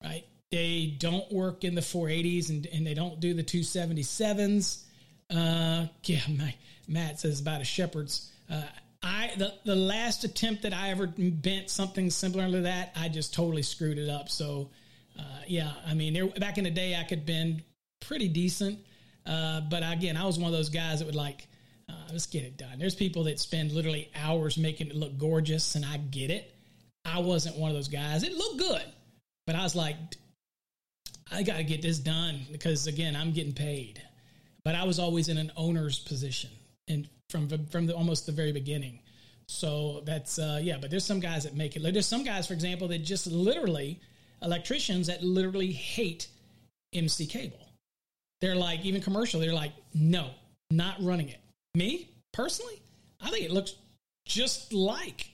[0.04, 0.24] right?
[0.52, 4.84] They don't work in the 480s and, and they don't do the 277s.
[5.30, 6.54] Uh, yeah, my,
[6.88, 8.32] Matt says about a shepherd's.
[8.50, 8.64] Uh,
[9.04, 13.34] I the, the last attempt that I ever bent something similar to that, I just
[13.34, 14.30] totally screwed it up.
[14.30, 14.72] So,
[15.20, 17.64] uh, yeah, I mean, there, back in the day, I could bend
[18.00, 18.80] pretty decent.
[19.28, 21.48] Uh, but again, I was one of those guys that would like,
[21.90, 22.80] uh, let's get it done.
[22.80, 26.54] There's people that spend literally hours making it look gorgeous, and I get it.
[27.04, 28.24] I wasn't one of those guys.
[28.24, 28.84] It looked good,
[29.46, 29.96] but I was like,
[31.32, 34.02] I got to get this done because again, I'm getting paid.
[34.64, 36.50] But I was always in an owner's position,
[36.88, 39.00] and from from the, almost the very beginning.
[39.48, 40.78] So that's uh, yeah.
[40.80, 41.84] But there's some guys that make it.
[41.84, 44.02] There's some guys, for example, that just literally
[44.42, 46.28] electricians that literally hate
[46.94, 47.67] MC cable
[48.42, 50.30] they're like, even commercial, they're like, no,
[50.70, 51.40] not running it.
[51.76, 52.82] Me, personally,
[53.22, 53.76] I think it looks
[54.26, 55.28] just like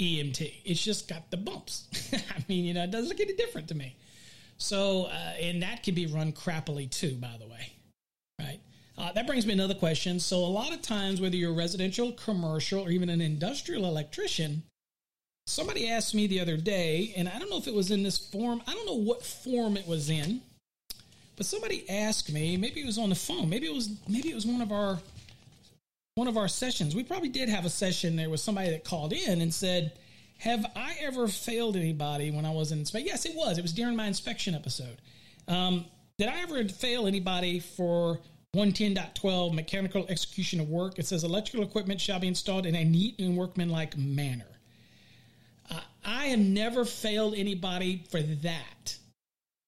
[0.00, 0.52] EMT.
[0.64, 1.88] It's just got the bumps.
[2.12, 3.96] I mean, you know, it doesn't look any different to me.
[4.58, 7.72] So, uh, and that can be run crappily too, by the way.
[8.38, 8.60] Right?
[8.96, 10.20] Uh, that brings me another question.
[10.20, 14.62] So, a lot of times, whether you're a residential, commercial, or even an industrial electrician,
[15.46, 18.18] somebody asked me the other day, and I don't know if it was in this
[18.18, 20.40] form, I don't know what form it was in
[21.36, 24.34] but somebody asked me, maybe it was on the phone, maybe it was maybe it
[24.34, 24.98] was one of our
[26.14, 26.96] one of our sessions.
[26.96, 28.16] We probably did have a session.
[28.16, 29.92] There was somebody that called in and said,
[30.38, 33.58] "Have I ever failed anybody when I was in inspection?" Yes, it was.
[33.58, 34.96] It was during my inspection episode.
[35.46, 35.84] Um,
[36.18, 38.20] did I ever fail anybody for
[38.54, 40.98] 110.12 mechanical execution of work?
[40.98, 44.48] It says electrical equipment shall be installed in a neat and workmanlike manner.
[45.70, 48.96] Uh, I have never failed anybody for that.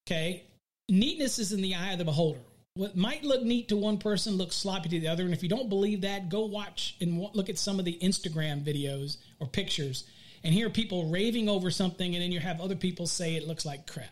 [0.06, 0.47] Okay
[0.88, 2.40] neatness is in the eye of the beholder.
[2.74, 5.24] What might look neat to one person looks sloppy to the other.
[5.24, 8.62] And if you don't believe that, go watch and look at some of the Instagram
[8.62, 10.04] videos or pictures
[10.44, 13.66] and hear people raving over something, and then you have other people say it looks
[13.66, 14.06] like crap.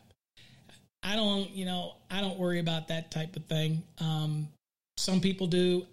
[1.02, 3.84] I don't, you know, I don't worry about that type of thing.
[4.00, 4.48] Um,
[4.96, 5.86] some people do.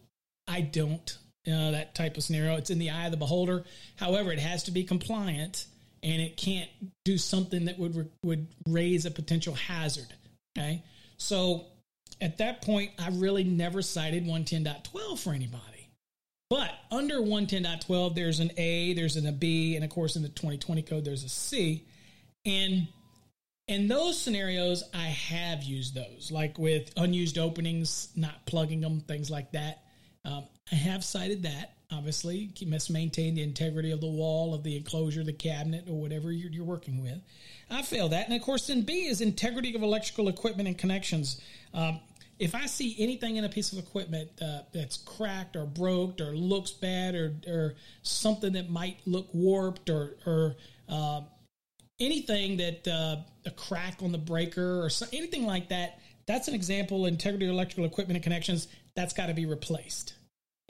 [0.48, 1.18] I don't.
[1.46, 2.56] You know, that type of scenario.
[2.56, 3.66] It's in the eye of the beholder.
[3.98, 5.68] However, it has to be compliant,
[6.02, 6.70] and it can't
[7.06, 10.08] do something that would would raise a potential hazard.
[10.58, 10.84] Okay.
[11.18, 11.66] So
[12.22, 15.90] at that point, I really never cited 110.12 for anybody.
[16.50, 20.30] But under 110.12, there's an A, there's an a B, and of course in the
[20.30, 21.86] 2020 code, there's a C.
[22.46, 22.88] And
[23.68, 29.32] in those scenarios, I have used those, like with unused openings, not plugging them, things
[29.32, 29.84] like that.
[30.26, 31.74] Um, I have cited that.
[31.94, 32.50] Obviously.
[32.58, 36.32] You must maintain the integrity of the wall, of the enclosure, the cabinet, or whatever
[36.32, 37.22] you're, you're working with.
[37.70, 38.28] I fail that.
[38.28, 41.42] And of course, then B is integrity of electrical equipment and connections.
[41.74, 42.00] Um,
[42.40, 46.36] if I see anything in a piece of equipment uh, that's cracked or broke or
[46.36, 50.56] looks bad or, or something that might look warped or, or
[50.90, 51.22] uh,
[52.00, 56.56] anything that uh, a crack on the breaker or so, anything like that, that's an
[56.56, 60.14] example integrity of electrical equipment and connections that's got to be replaced.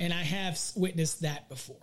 [0.04, 1.78] And I have witnessed that before.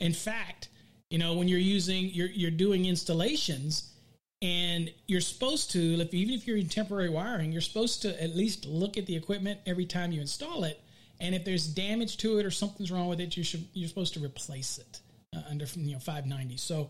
[0.00, 0.68] In fact,
[1.10, 3.92] you know, when you're using, you're, you're doing installations
[4.40, 8.34] and you're supposed to, if, even if you're in temporary wiring, you're supposed to at
[8.34, 10.80] least look at the equipment every time you install it.
[11.20, 14.14] And if there's damage to it or something's wrong with it, you should, you're supposed
[14.14, 15.00] to replace it
[15.36, 16.56] uh, under, you know, 590.
[16.56, 16.88] So,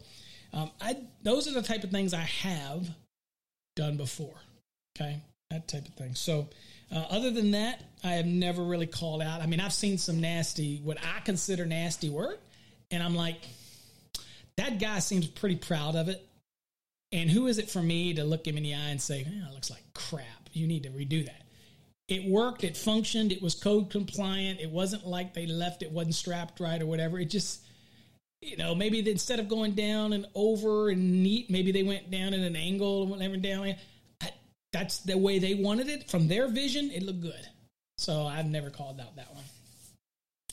[0.53, 2.89] um, I, those are the type of things I have
[3.75, 4.37] done before.
[4.97, 5.19] Okay.
[5.51, 6.15] That type of thing.
[6.15, 6.49] So,
[6.95, 9.41] uh, other than that, I have never really called out.
[9.41, 12.41] I mean, I've seen some nasty, what I consider nasty work,
[12.91, 13.39] and I'm like,
[14.57, 16.27] that guy seems pretty proud of it.
[17.13, 19.55] And who is it for me to look him in the eye and say, it
[19.55, 20.25] looks like crap.
[20.53, 21.43] You need to redo that.
[22.09, 24.61] It worked, it functioned, it was code compliant.
[24.61, 27.19] It wasn't like they left it wasn't strapped right or whatever.
[27.19, 27.63] It just,
[28.41, 32.33] you know, maybe instead of going down and over and neat, maybe they went down
[32.33, 33.75] at an angle and whatever down
[34.73, 36.91] that's the way they wanted it from their vision.
[36.91, 37.49] It looked good,
[37.99, 39.45] so I've never called out that one.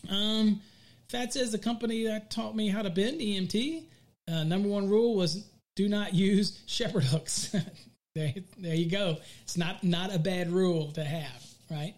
[0.09, 0.61] Um,
[1.09, 3.83] Fat says the company that taught me how to bend EMT.
[4.27, 5.45] Uh, number one rule was
[5.75, 7.55] do not use shepherd hooks.
[8.15, 9.17] there, there you go.
[9.43, 11.95] It's not not a bad rule to have, right?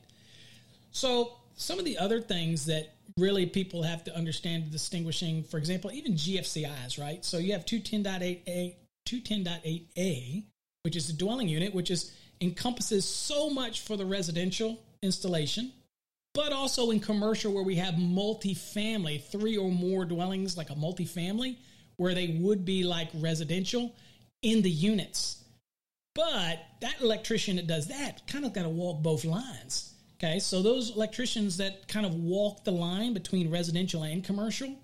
[0.91, 5.91] So some of the other things that really people have to understand distinguishing, for example,
[5.91, 7.23] even GFCIs, right?
[7.23, 8.75] So you have 210.8a,
[9.07, 10.43] 210.8a,
[10.85, 15.71] which is the dwelling unit, which is encompasses so much for the residential installation,
[16.35, 21.55] but also in commercial where we have multifamily, three or more dwellings, like a multifamily,
[21.97, 23.95] where they would be like residential
[24.43, 25.43] in the units.
[26.13, 29.91] But that electrician that does that kind of got to walk both lines.
[30.19, 34.75] Okay, so those electricians that kind of walk the line between residential and commercial,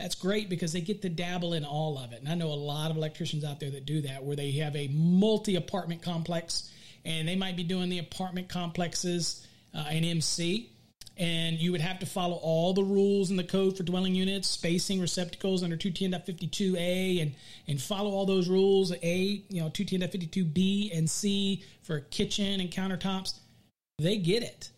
[0.00, 2.20] that's great because they get to dabble in all of it.
[2.20, 4.74] And I know a lot of electricians out there that do that, where they have
[4.74, 6.72] a multi apartment complex
[7.04, 10.70] and they might be doing the apartment complexes uh, in MC.
[11.18, 14.48] And you would have to follow all the rules in the code for dwelling units,
[14.48, 17.34] spacing receptacles under 210.52a, and,
[17.68, 18.92] and follow all those rules.
[19.02, 23.34] A, you know, 210.52b and C for kitchen and countertops.
[23.98, 24.70] They get it.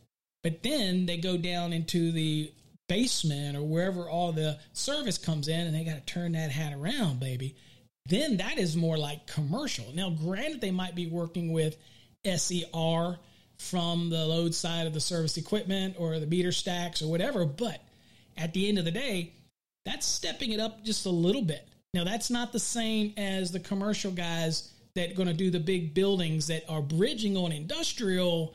[0.42, 2.50] But then they go down into the
[2.88, 6.72] basement or wherever all the service comes in and they got to turn that hat
[6.72, 7.56] around, baby,
[8.06, 9.86] then that is more like commercial.
[9.94, 11.76] Now, granted, they might be working with
[12.24, 13.16] SER
[13.58, 17.80] from the load side of the service equipment or the meter stacks or whatever, but
[18.36, 19.32] at the end of the day,
[19.84, 21.66] that's stepping it up just a little bit.
[21.94, 25.94] Now, that's not the same as the commercial guys that going to do the big
[25.94, 28.54] buildings that are bridging on industrial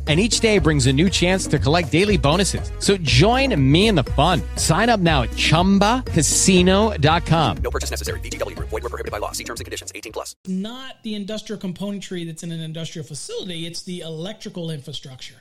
[0.07, 3.95] and each day brings a new chance to collect daily bonuses so join me in
[3.95, 8.57] the fun sign up now at chumbacasino.com no purchase necessary VGW.
[8.57, 10.35] void were prohibited by law see terms and conditions 18 plus.
[10.47, 15.35] Not the industrial componentry that's in an industrial facility, it's the electrical infrastructure.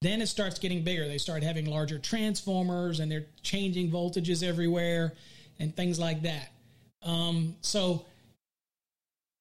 [0.00, 1.08] Then it starts getting bigger.
[1.08, 5.14] They start having larger transformers and they're changing voltages everywhere
[5.58, 6.50] and things like that.
[7.02, 8.04] Um, so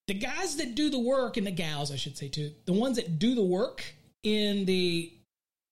[0.07, 2.97] the guys that do the work and the gals, I should say too, the ones
[2.97, 3.83] that do the work
[4.23, 5.13] in the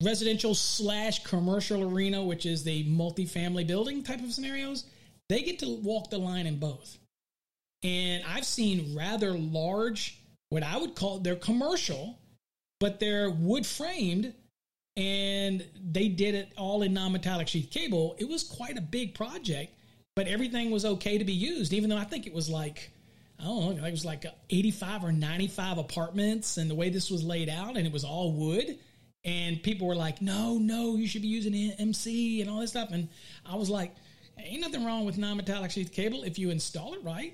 [0.04, 4.86] residential slash commercial arena, which is the multifamily building type of scenarios,
[5.30, 6.98] they get to walk the line in both.
[7.84, 12.20] And I've seen rather large, what I would call they're commercial,
[12.80, 14.34] but they're wood framed
[14.98, 18.16] and they did it all in non metallic sheath cable.
[18.20, 19.74] It was quite a big project,
[20.16, 22.92] but everything was okay to be used, even though I think it was like,
[23.42, 27.24] I don't know, it was like 85 or 95 apartments and the way this was
[27.24, 28.78] laid out, and it was all wood.
[29.24, 32.90] And people were like, no, no, you should be using MC and all this stuff.
[32.92, 33.10] And
[33.46, 33.96] I was like,
[34.38, 37.34] ain't nothing wrong with non metallic sheath cable if you install it right.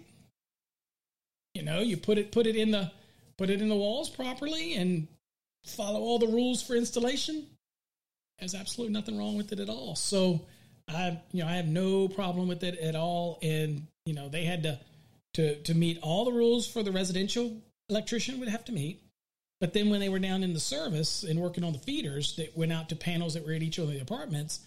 [1.53, 2.91] You know, you put it put it in the
[3.37, 5.07] put it in the walls properly and
[5.65, 7.47] follow all the rules for installation.
[8.39, 9.95] There's absolutely nothing wrong with it at all.
[9.95, 10.45] So
[10.87, 13.39] I you know I have no problem with it at all.
[13.41, 14.79] And you know they had to
[15.37, 19.03] to to meet all the rules for the residential electrician would have to meet.
[19.59, 22.57] But then when they were down in the service and working on the feeders that
[22.57, 24.61] went out to panels that were at each of the apartments,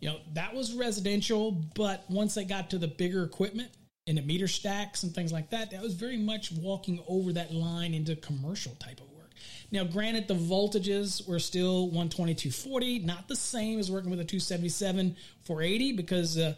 [0.00, 1.52] you know, that was residential.
[1.74, 3.70] But once they got to the bigger equipment
[4.06, 7.52] and the meter stacks and things like that, that was very much walking over that
[7.52, 9.30] line into commercial type of work.
[9.70, 14.24] Now, granted, the voltages were still 120, 240, not the same as working with a
[14.24, 16.54] 277, 480, because uh,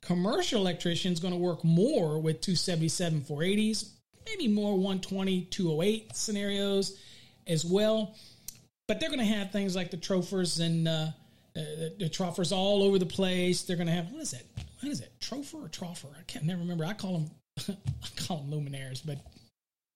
[0.00, 3.90] commercial electrician is going to work more with 277, 480s,
[4.26, 6.98] maybe more 120, 208 scenarios
[7.46, 8.14] as well.
[8.88, 11.06] But they're going to have things like the trophers and uh,
[11.54, 13.62] the, the trophers all over the place.
[13.62, 14.46] They're going to have what is it?
[14.80, 15.12] What is it?
[15.20, 16.06] Tropher or troffer?
[16.18, 16.84] I can't never remember.
[16.84, 17.30] I call them
[17.68, 19.18] I call them luminaires, but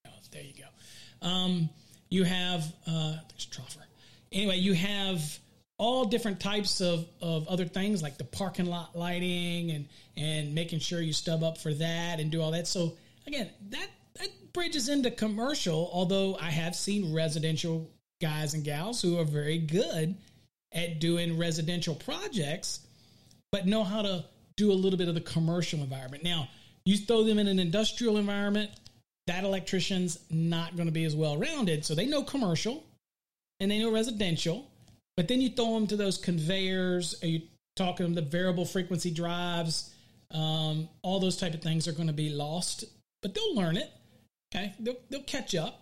[0.07, 1.27] oh, there you go.
[1.27, 1.69] Um,
[2.09, 3.83] you have uh, there's troffer.
[4.31, 5.39] Anyway, you have
[5.77, 10.79] all different types of, of other things like the parking lot lighting and and making
[10.79, 12.67] sure you stub up for that and do all that.
[12.67, 12.93] So
[13.27, 13.87] again, that
[14.19, 17.89] that bridges into commercial, although I have seen residential
[18.21, 20.15] guys and gals who are very good
[20.71, 22.85] at doing residential projects,
[23.51, 26.23] but know how to do a little bit of the commercial environment.
[26.23, 26.49] Now,
[26.85, 28.71] you throw them in an industrial environment,
[29.27, 31.83] that electrician's not going to be as well rounded.
[31.83, 32.83] So they know commercial
[33.59, 34.69] and they know residential,
[35.17, 37.41] but then you throw them to those conveyors, are you
[37.75, 39.93] talking the variable frequency drives,
[40.31, 42.85] um, all those type of things are going to be lost,
[43.21, 43.91] but they'll learn it.
[44.53, 45.81] Okay, they'll, they'll catch up,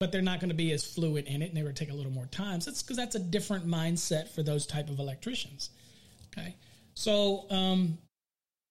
[0.00, 1.94] but they're not going to be as fluent in it, and they would take a
[1.94, 2.60] little more time.
[2.60, 5.70] So that's because that's a different mindset for those type of electricians.
[6.32, 6.54] Okay,
[6.94, 7.98] so um,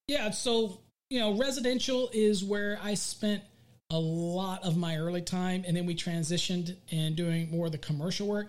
[0.08, 0.80] yeah, so
[1.10, 3.44] you know, residential is where I spent
[3.90, 7.78] a lot of my early time, and then we transitioned and doing more of the
[7.78, 8.48] commercial work.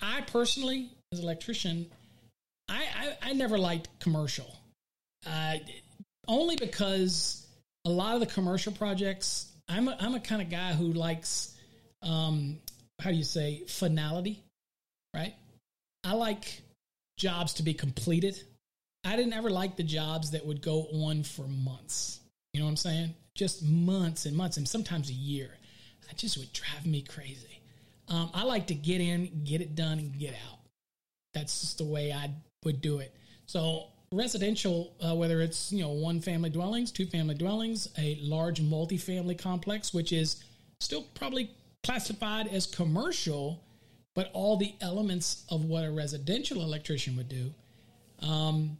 [0.00, 1.86] I personally, as an electrician,
[2.68, 2.84] I
[3.22, 4.54] I, I never liked commercial,
[5.26, 5.56] uh,
[6.28, 7.46] only because
[7.84, 11.54] a lot of the commercial projects I'm a, I'm a kind of guy who likes,
[12.02, 12.58] um,
[13.00, 14.42] how do you say, finality,
[15.14, 15.34] right?
[16.04, 16.62] I like
[17.18, 18.40] jobs to be completed.
[19.04, 22.20] I didn't ever like the jobs that would go on for months.
[22.52, 23.14] You know what I'm saying?
[23.34, 25.50] Just months and months, and sometimes a year.
[26.06, 27.55] That just would drive me crazy.
[28.08, 30.58] Um, I like to get in, get it done, and get out.
[31.34, 32.30] That's just the way I
[32.64, 33.14] would do it.
[33.46, 38.60] So residential, uh, whether it's you know one family dwellings, two family dwellings, a large
[38.60, 40.42] multifamily complex, which is
[40.80, 41.50] still probably
[41.84, 43.62] classified as commercial,
[44.14, 47.52] but all the elements of what a residential electrician would do.
[48.22, 48.78] Um,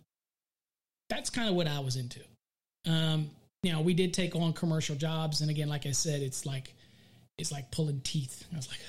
[1.08, 2.20] that's kind of what I was into.
[2.86, 3.30] Um,
[3.72, 6.74] know, we did take on commercial jobs, and again, like I said, it's like
[7.38, 8.44] it's like pulling teeth.
[8.52, 8.80] I was like,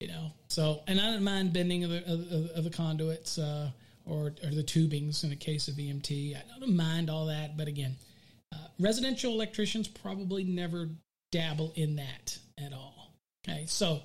[0.00, 0.32] you know.
[0.48, 3.38] So, and I don't mind bending of the of, of the conduits.
[3.38, 3.70] Uh,
[4.06, 6.36] or, or the tubings in the case of EMT.
[6.36, 7.96] I don't mind all that, but again,
[8.54, 10.88] uh, residential electricians probably never
[11.32, 13.12] dabble in that at all.
[13.46, 14.00] Okay, so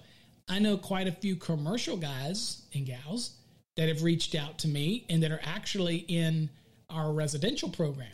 [0.49, 3.35] I know quite a few commercial guys and gals
[3.77, 6.49] that have reached out to me and that are actually in
[6.89, 8.07] our residential program.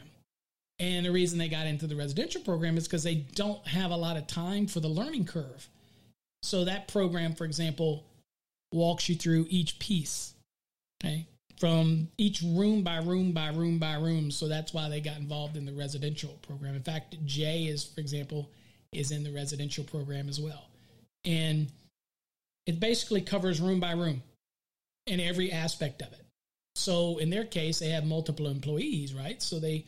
[0.80, 3.96] And the reason they got into the residential program is because they don't have a
[3.96, 5.68] lot of time for the learning curve.
[6.48, 8.06] So that program, for example,
[8.72, 10.34] walks you through each piece.
[11.04, 11.28] Okay
[11.58, 14.32] from each room by room by room by room.
[14.32, 16.76] So that's why they got involved in the residential program.
[16.76, 18.52] In fact, Jay is, for example,
[18.92, 20.70] is in the residential program as well.
[21.26, 21.68] And
[22.66, 24.22] it basically covers room by room
[25.08, 26.26] in every aspect of it.
[26.76, 29.42] So in their case, they have multiple employees, right?
[29.42, 29.86] So they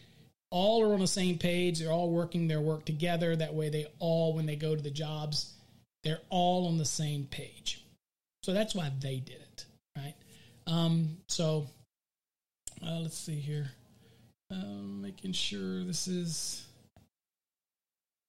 [0.49, 1.79] all are on the same page.
[1.79, 3.35] They're all working their work together.
[3.35, 5.53] That way, they all, when they go to the jobs,
[6.03, 7.83] they're all on the same page.
[8.43, 9.65] So that's why they did it,
[9.97, 10.15] right?
[10.67, 11.67] Um, so
[12.85, 13.71] uh, let's see here.
[14.51, 16.65] Um, making sure this is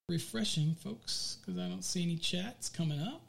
[0.09, 3.21] refreshing, folks, because I don't see any chats coming up.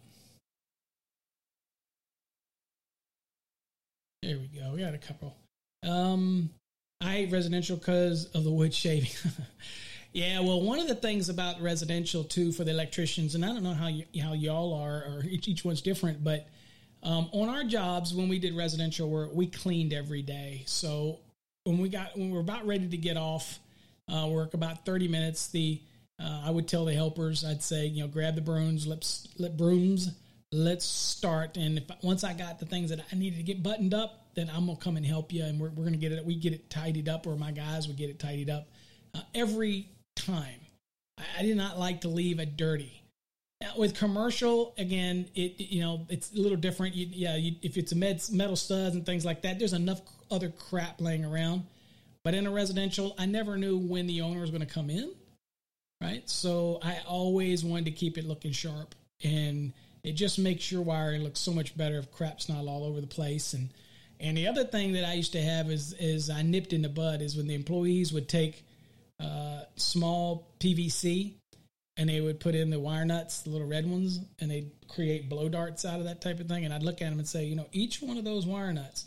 [4.22, 4.72] There we go.
[4.74, 5.34] We got a couple.
[5.82, 6.50] Um,
[7.00, 9.10] I hate residential because of the wood shaving.
[10.12, 13.62] yeah, well, one of the things about residential too for the electricians, and I don't
[13.62, 13.90] know how
[14.20, 16.46] how y'all are, or each, each one's different, but
[17.02, 20.62] um, on our jobs, when we did residential work, we cleaned every day.
[20.66, 21.20] So
[21.64, 23.58] when we got when we were about ready to get off
[24.12, 25.80] uh, work, about thirty minutes, the
[26.22, 29.56] uh, I would tell the helpers, I'd say, you know, grab the brooms, let's let
[29.56, 30.10] brooms,
[30.52, 31.56] let's start.
[31.56, 34.50] And if once I got the things that I needed to get buttoned up, then
[34.54, 36.24] I'm gonna come and help you, and we're, we're gonna get it.
[36.24, 38.68] We get it tidied up, or my guys would get it tidied up
[39.14, 40.60] uh, every time.
[41.38, 43.02] I, did not like to leave a dirty.
[43.76, 46.96] With commercial again it you know it's a little different.
[46.96, 50.00] You, yeah you, if it's a med, metal studs and things like that there's enough
[50.32, 51.64] other crap laying around.
[52.24, 55.12] But in a residential i never knew when the owner was going to come in
[56.02, 56.28] right?
[56.28, 58.94] So i always wanted to keep it looking sharp.
[59.24, 63.00] And it just makes your wiring look so much better if crap's not all over
[63.00, 63.54] the place.
[63.54, 63.70] And
[64.20, 66.88] and the other thing that I used to have is is I nipped in the
[66.88, 68.64] bud is when the employees would take
[69.22, 71.34] uh, small PVC
[71.96, 75.28] and they would put in the wire nuts, the little red ones, and they'd create
[75.28, 76.64] blow darts out of that type of thing.
[76.64, 79.04] And I'd look at them and say, you know, each one of those wire nuts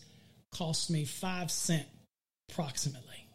[0.51, 1.88] costs me five cent
[2.49, 3.28] approximately.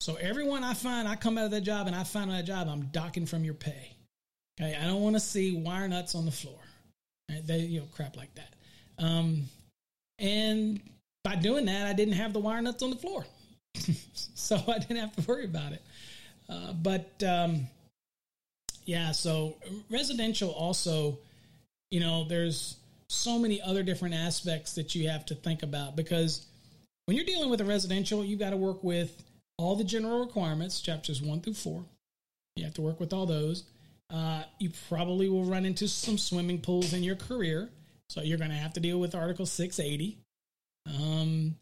[0.00, 2.68] So everyone I find, I come out of that job and I find that job,
[2.68, 3.96] I'm docking from your pay.
[4.60, 6.58] Okay, I don't want to see wire nuts on the floor.
[7.28, 8.54] They, you know, crap like that.
[8.98, 9.44] Um,
[10.18, 10.80] and
[11.24, 13.26] by doing that, I didn't have the wire nuts on the floor,
[14.34, 15.82] so I didn't have to worry about it.
[16.48, 17.66] Uh, but um,
[18.84, 19.56] yeah, so
[19.90, 21.18] residential also,
[21.90, 22.76] you know, there's
[23.08, 26.46] so many other different aspects that you have to think about because
[27.06, 29.22] when you're dealing with a residential, you've got to work with
[29.58, 31.84] all the general requirements, chapters one through four.
[32.56, 33.64] You have to work with all those.
[34.12, 37.70] Uh, you probably will run into some swimming pools in your career.
[38.08, 40.18] So you're going to have to deal with Article 680.
[40.86, 41.56] Um,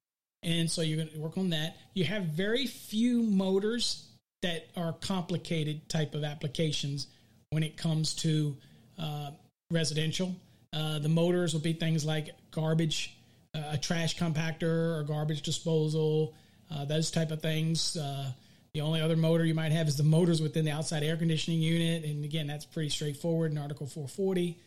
[0.44, 1.76] and so you're going to work on that.
[1.94, 4.06] You have very few motors
[4.42, 7.06] that are complicated type of applications
[7.50, 8.56] when it comes to
[8.98, 9.30] uh,
[9.70, 10.34] residential.
[10.72, 13.16] Uh, the motors will be things like garbage,
[13.54, 16.34] uh, a trash compactor or garbage disposal,
[16.70, 17.96] uh, those type of things.
[17.96, 18.30] Uh,
[18.74, 21.60] the only other motor you might have is the motors within the outside air conditioning
[21.60, 24.58] unit, and again, that's pretty straightforward in Article 440.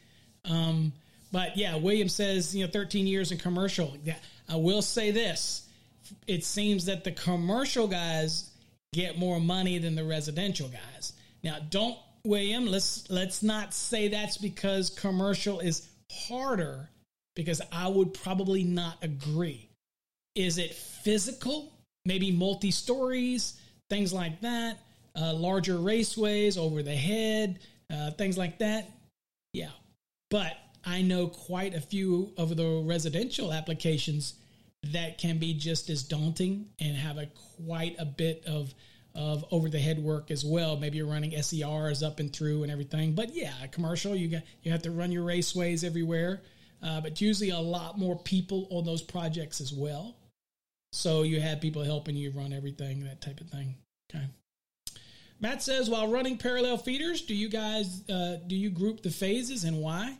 [0.45, 0.93] Um,
[1.31, 3.97] but yeah, William says you know 13 years in commercial.
[4.05, 4.15] Yeah,
[4.47, 5.66] I will say this:
[6.27, 8.51] it seems that the commercial guys
[8.93, 11.13] get more money than the residential guys.
[11.43, 16.89] Now, don't William, let's let's not say that's because commercial is harder
[17.35, 19.69] because I would probably not agree.
[20.35, 21.71] Is it physical?
[22.05, 24.79] Maybe multi stories, things like that,
[25.15, 27.59] uh, larger raceways over the head,
[27.93, 28.89] uh, things like that.
[29.53, 29.71] Yeah.
[30.29, 30.53] But
[30.85, 34.35] I know quite a few of the residential applications
[34.93, 37.27] that can be just as daunting and have a
[37.65, 38.73] quite a bit of
[39.15, 40.77] of over the head work as well.
[40.77, 43.13] Maybe you're running SERs up and through and everything.
[43.13, 46.41] But yeah, commercial you got you have to run your raceways everywhere.
[46.83, 50.15] Uh, but usually a lot more people on those projects as well.
[50.91, 53.75] So you have people helping you run everything, that type of thing.
[54.09, 54.25] Okay.
[55.39, 59.63] Matt says, while running parallel feeders, do you guys uh, do you group the phases
[59.63, 60.17] and why?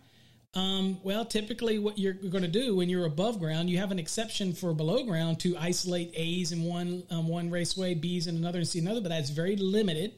[0.57, 3.99] Um, well, typically, what you're going to do when you're above ground, you have an
[3.99, 8.57] exception for below ground to isolate A's in one um, one raceway, B's in another,
[8.57, 8.99] and C another.
[8.99, 10.13] But that's very limited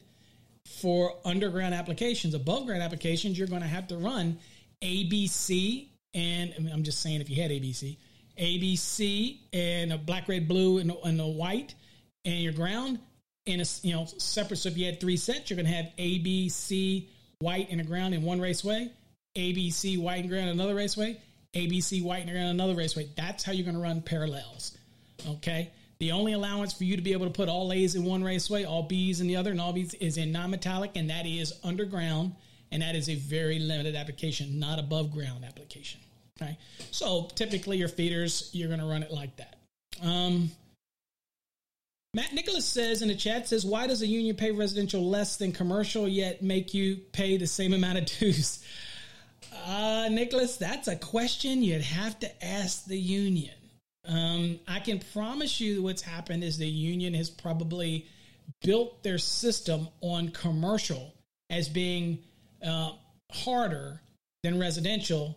[0.64, 2.32] for underground applications.
[2.32, 4.38] Above ground applications, you're going to have to run
[4.80, 7.98] ABC, and I mean, I'm just saying if you had ABC,
[8.38, 11.74] ABC and a black, red, blue, and, and a white,
[12.24, 12.98] and your ground
[13.44, 14.56] in a you know separate.
[14.56, 17.08] So if you had three sets, you're going to have ABC,
[17.40, 18.90] white, and a ground in one raceway
[19.36, 21.20] ABC white and ground another raceway,
[21.54, 23.08] ABC white and ground another raceway.
[23.16, 24.76] That's how you're going to run parallels.
[25.28, 25.70] Okay.
[25.98, 28.64] The only allowance for you to be able to put all A's in one raceway,
[28.64, 32.34] all B's in the other, and all B's is in non-metallic, and that is underground,
[32.72, 36.00] and that is a very limited application, not above ground application.
[36.40, 36.56] Okay.
[36.90, 39.56] So typically your feeders, you're going to run it like that.
[40.02, 40.50] Um,
[42.14, 45.52] Matt Nicholas says in the chat says, why does a union pay residential less than
[45.52, 48.64] commercial yet make you pay the same amount of dues?
[49.52, 53.54] Uh, Nicholas, that's a question you'd have to ask the union.
[54.06, 58.06] Um, I can promise you what's happened is the union has probably
[58.62, 61.12] built their system on commercial
[61.50, 62.18] as being
[62.64, 62.92] uh,
[63.32, 64.00] harder
[64.42, 65.36] than residential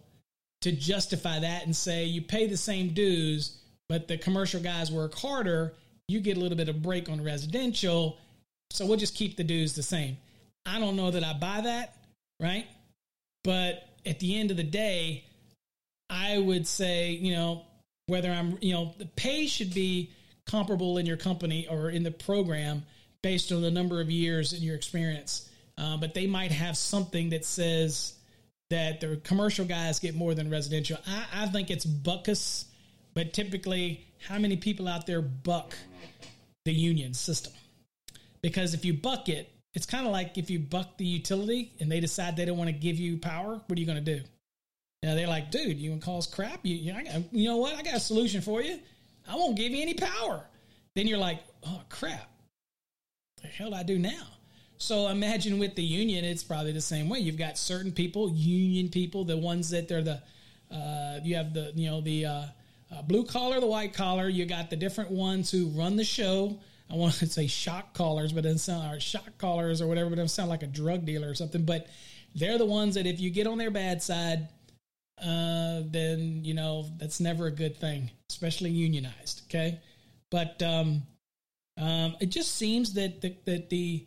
[0.62, 3.58] to justify that and say you pay the same dues,
[3.90, 5.74] but the commercial guys work harder.
[6.08, 8.18] You get a little bit of break on residential,
[8.72, 10.18] so we'll just keep the dues the same.
[10.66, 11.98] I don't know that I buy that,
[12.40, 12.66] right?
[13.44, 15.24] But at the end of the day,
[16.10, 17.66] I would say, you know,
[18.08, 20.12] whether I'm, you know, the pay should be
[20.46, 22.84] comparable in your company or in the program
[23.22, 25.50] based on the number of years and your experience.
[25.78, 28.14] Uh, but they might have something that says
[28.70, 30.98] that the commercial guys get more than residential.
[31.08, 32.66] I, I think it's buckus,
[33.14, 35.76] but typically, how many people out there buck
[36.66, 37.54] the union system?
[38.42, 41.92] Because if you buck it, it's kind of like if you buck the utility and
[41.92, 44.24] they decide they don't want to give you power, what are you going to do?
[45.04, 46.62] Know, they're like, dude, you want to cause crap?
[46.64, 47.76] You, you, know, you know what?
[47.76, 48.80] I got a solution for you.
[49.28, 50.46] I won't give you any power.
[50.96, 52.30] Then you're like, oh, crap.
[53.36, 54.24] What the hell do I do now?
[54.78, 57.20] So imagine with the union, it's probably the same way.
[57.20, 60.22] You've got certain people, union people, the ones that they're the,
[60.72, 62.44] uh, you have the, you know, the uh,
[62.92, 64.30] uh, blue collar, the white collar.
[64.30, 66.60] You got the different ones who run the show
[66.90, 70.20] I want to say shock callers, but it doesn't sound shock callers or whatever, but
[70.20, 71.64] it sound like a drug dealer or something.
[71.64, 71.88] But
[72.36, 74.48] they're the ones that if you get on their bad side,
[75.22, 79.44] uh, then you know that's never a good thing, especially unionized.
[79.48, 79.80] Okay,
[80.32, 81.04] but um,
[81.78, 84.06] um, it just seems that the, that the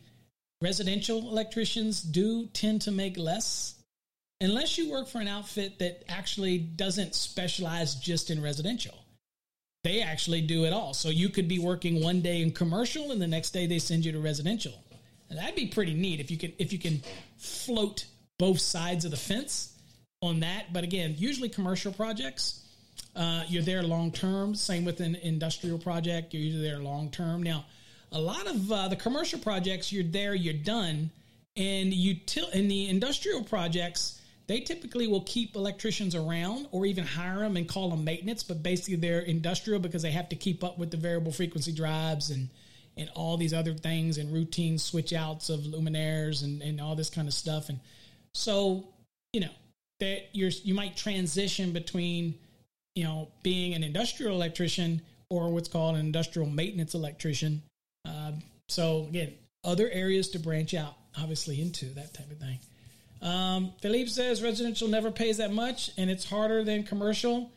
[0.62, 3.74] residential electricians do tend to make less
[4.40, 8.94] unless you work for an outfit that actually doesn't specialize just in residential.
[9.84, 10.94] They actually do it all.
[10.94, 14.04] So you could be working one day in commercial and the next day they send
[14.04, 14.72] you to residential.
[15.28, 17.02] And that'd be pretty neat if you can if you can
[17.36, 18.06] float
[18.38, 19.72] both sides of the fence
[20.22, 20.72] on that.
[20.72, 22.64] But again, usually commercial projects,
[23.14, 24.54] uh, you're there long term.
[24.54, 27.42] Same with an industrial project, you're usually there long term.
[27.42, 27.64] Now,
[28.12, 31.10] a lot of uh, the commercial projects, you're there, you're done,
[31.56, 37.40] and util- in the industrial projects, they typically will keep electricians around or even hire
[37.40, 40.78] them and call them maintenance, but basically they're industrial because they have to keep up
[40.78, 42.48] with the variable frequency drives and
[42.98, 47.10] and all these other things and routine switch outs of luminaires and, and all this
[47.10, 47.68] kind of stuff.
[47.68, 47.78] And
[48.32, 48.88] so,
[49.34, 49.50] you know,
[50.00, 52.38] that you're you might transition between,
[52.94, 57.62] you know, being an industrial electrician or what's called an industrial maintenance electrician.
[58.06, 59.34] Um, so again,
[59.64, 62.58] other areas to branch out obviously into that type of thing.
[63.26, 67.50] Um, Philippe says residential never pays that much and it's harder than commercial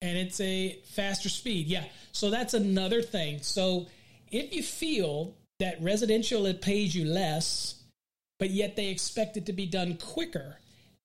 [0.00, 1.66] and it's a faster speed.
[1.66, 1.84] Yeah.
[2.12, 3.40] So that's another thing.
[3.42, 3.86] So
[4.32, 7.74] if you feel that residential it pays you less,
[8.38, 10.56] but yet they expect it to be done quicker,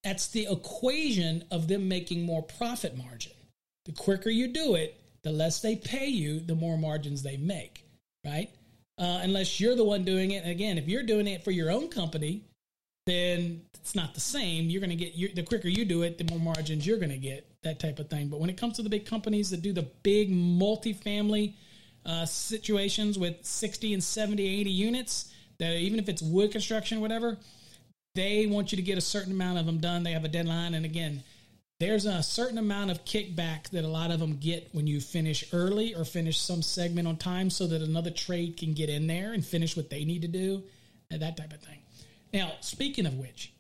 [0.02, 3.34] that's the equation of them making more profit margin.
[3.84, 7.84] The quicker you do it, the less they pay you, the more margins they make,
[8.24, 8.50] right?
[8.98, 10.44] Uh, unless you're the one doing it.
[10.44, 12.44] And again, if you're doing it for your own company,
[13.06, 14.68] then it's not the same.
[14.68, 17.12] You're going to get your, the quicker you do it, the more margins you're going
[17.12, 18.30] to get, that type of thing.
[18.30, 21.54] But when it comes to the big companies that do the big multifamily
[22.04, 27.38] uh, situations with 60 and 70, 80 units, that even if it's wood construction, whatever,
[28.16, 30.02] they want you to get a certain amount of them done.
[30.02, 30.74] They have a deadline.
[30.74, 31.22] And again,
[31.80, 35.46] there's a certain amount of kickback that a lot of them get when you finish
[35.54, 39.34] early or finish some segment on time so that another trade can get in there
[39.34, 40.64] and finish what they need to do,
[41.12, 41.78] that type of thing.
[42.34, 43.52] Now, speaking of which,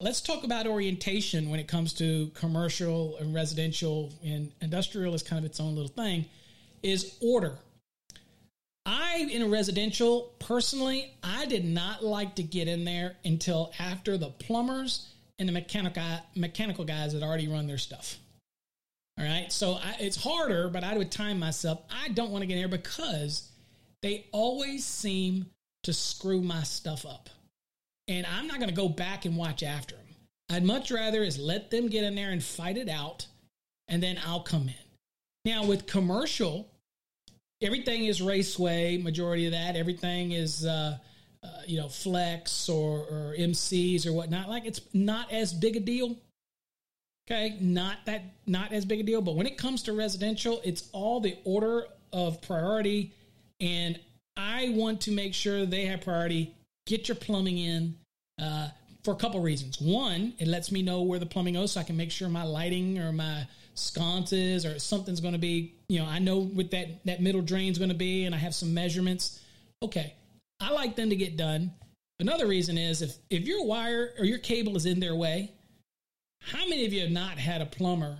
[0.00, 5.38] let's talk about orientation when it comes to commercial and residential and industrial is kind
[5.38, 6.24] of its own little thing
[6.82, 7.58] is order
[8.86, 14.16] I, in a residential, personally, I did not like to get in there until after
[14.16, 15.06] the plumbers
[15.38, 16.02] and the mechanical
[16.34, 18.16] mechanical guys had already run their stuff.
[19.18, 21.82] All right, so I, it's harder, but I would time myself.
[21.90, 23.50] I don't want to get in there because
[24.02, 25.46] they always seem
[25.82, 27.28] to screw my stuff up,
[28.10, 30.04] and I'm not going to go back and watch after them.
[30.50, 33.26] I'd much rather is let them get in there and fight it out,
[33.86, 34.74] and then I'll come in.
[35.44, 36.68] Now with commercial,
[37.62, 38.98] everything is raceway.
[38.98, 40.98] Majority of that, everything is uh,
[41.44, 44.48] uh, you know flex or, or MCs or whatnot.
[44.48, 46.16] Like it's not as big a deal.
[47.30, 49.22] Okay, not that not as big a deal.
[49.22, 53.14] But when it comes to residential, it's all the order of priority,
[53.60, 54.00] and
[54.36, 56.56] I want to make sure they have priority.
[56.86, 57.99] Get your plumbing in.
[58.40, 58.68] Uh,
[59.04, 59.80] for a couple reasons.
[59.80, 62.44] One, it lets me know where the plumbing goes so I can make sure my
[62.44, 67.04] lighting or my sconces or something's going to be, you know, I know what that,
[67.06, 69.40] that middle drain's going to be and I have some measurements.
[69.82, 70.14] Okay.
[70.60, 71.72] I like them to get done.
[72.18, 75.50] Another reason is if, if your wire or your cable is in their way,
[76.42, 78.18] how many of you have not had a plumber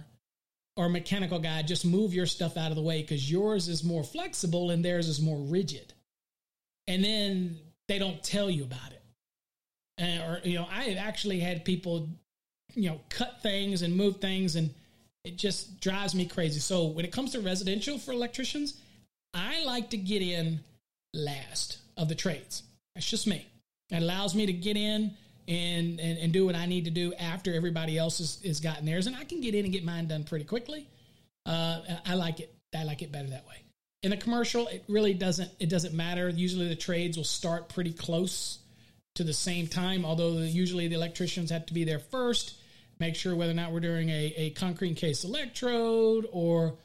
[0.76, 4.02] or mechanical guy just move your stuff out of the way because yours is more
[4.02, 5.92] flexible and theirs is more rigid?
[6.86, 7.58] And then
[7.88, 8.99] they don't tell you about it.
[10.00, 12.08] And, or, you know, I have actually had people,
[12.74, 14.70] you know, cut things and move things and
[15.24, 16.58] it just drives me crazy.
[16.58, 18.80] So when it comes to residential for electricians,
[19.34, 20.60] I like to get in
[21.12, 22.62] last of the trades.
[22.94, 23.46] That's just me.
[23.90, 25.12] It allows me to get in
[25.46, 28.86] and, and, and do what I need to do after everybody else has, has gotten
[28.86, 29.06] theirs.
[29.06, 30.88] And I can get in and get mine done pretty quickly.
[31.44, 32.54] Uh, I like it.
[32.74, 33.56] I like it better that way.
[34.02, 36.28] In the commercial, it really doesn't it doesn't matter.
[36.28, 38.60] Usually the trades will start pretty close
[39.14, 42.54] to the same time, although usually the electricians have to be there first
[43.00, 46.76] make sure whether or not we're doing a, a concrete case electrode or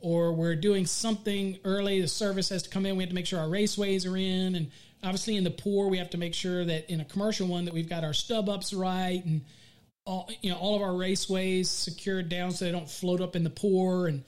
[0.00, 2.00] or we're doing something early.
[2.00, 2.96] The service has to come in.
[2.96, 4.70] We have to make sure our raceways are in, and
[5.02, 7.74] obviously in the pour, we have to make sure that in a commercial one that
[7.74, 9.44] we've got our stub ups right and
[10.06, 13.44] all you know all of our raceways secured down so they don't float up in
[13.44, 14.24] the pour and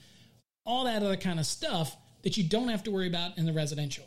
[0.65, 3.53] all that other kind of stuff that you don't have to worry about in the
[3.53, 4.05] residential.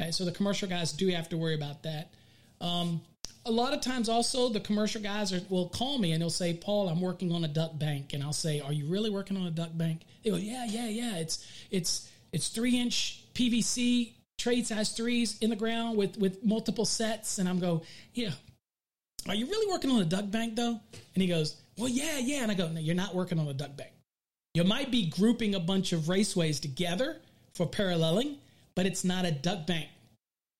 [0.00, 2.12] Okay, so the commercial guys do have to worry about that.
[2.60, 3.00] Um,
[3.46, 6.54] a lot of times also the commercial guys are, will call me and they'll say,
[6.54, 8.12] Paul, I'm working on a duct bank.
[8.12, 10.02] And I'll say, are you really working on a duct bank?
[10.22, 11.16] They go, yeah, yeah, yeah.
[11.16, 16.84] It's, it's, it's three inch PVC trade size threes in the ground with, with multiple
[16.84, 17.38] sets.
[17.38, 17.82] And I'm go,
[18.12, 18.30] yeah.
[19.26, 20.80] Are you really working on a duct bank though?
[21.14, 22.42] And he goes, Well, yeah, yeah.
[22.42, 23.90] And I go, no, you're not working on a duct bank.
[24.54, 27.18] You might be grouping a bunch of raceways together
[27.54, 28.38] for paralleling,
[28.74, 29.88] but it's not a duct bank.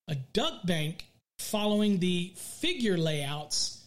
[0.07, 1.05] A duct bank,
[1.39, 3.83] following the figure layouts,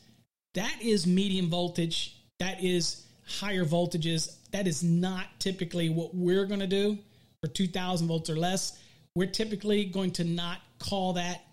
[0.55, 2.17] that is medium voltage.
[2.41, 4.37] That is higher voltages.
[4.51, 6.99] That is not typically what we're going to do
[7.41, 8.79] for 2000 volts or less.
[9.15, 11.45] We're typically going to not call that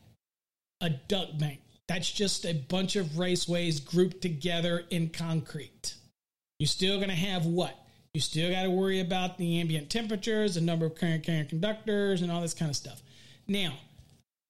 [0.82, 1.60] a duct bank.
[1.88, 5.96] That's just a bunch of raceways grouped together in concrete.
[6.60, 7.76] You're still going to have what?
[8.14, 12.22] You still got to worry about the ambient temperatures, the number of current carrying conductors,
[12.22, 13.02] and all this kind of stuff.
[13.48, 13.74] Now,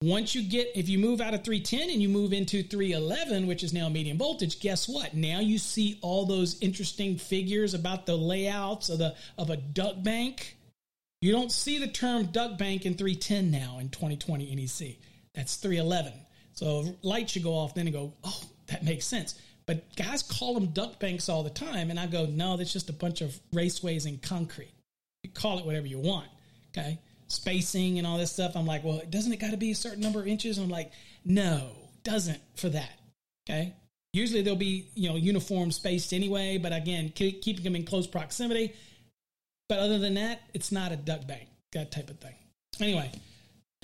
[0.02, 3.64] once you get, if you move out of 310 and you move into 311, which
[3.64, 5.14] is now medium voltage, guess what?
[5.14, 10.02] Now you see all those interesting figures about the layouts of the of a duct
[10.02, 10.56] bank.
[11.22, 14.96] You don't see the term duct bank in 310 now in 2020 NEC.
[15.34, 16.14] That's 311.
[16.54, 19.36] So light should go off then and go, oh, that makes sense.
[19.66, 22.90] But guys call them duct banks all the time, and I go, no, that's just
[22.90, 24.74] a bunch of raceways in concrete.
[25.24, 26.28] You call it whatever you want.
[26.70, 27.00] Okay
[27.30, 28.56] spacing and all this stuff.
[28.56, 30.58] I'm like, well, doesn't it got to be a certain number of inches?
[30.58, 30.92] I'm like,
[31.24, 31.70] no,
[32.04, 33.00] doesn't for that.
[33.50, 33.74] Okay.
[34.12, 38.08] Usually they'll be, you know, uniform spaced anyway, but again, keep, keeping them in close
[38.08, 38.74] proximity.
[39.68, 42.34] But other than that, it's not a duct bank, that type of thing.
[42.82, 43.12] Anyway,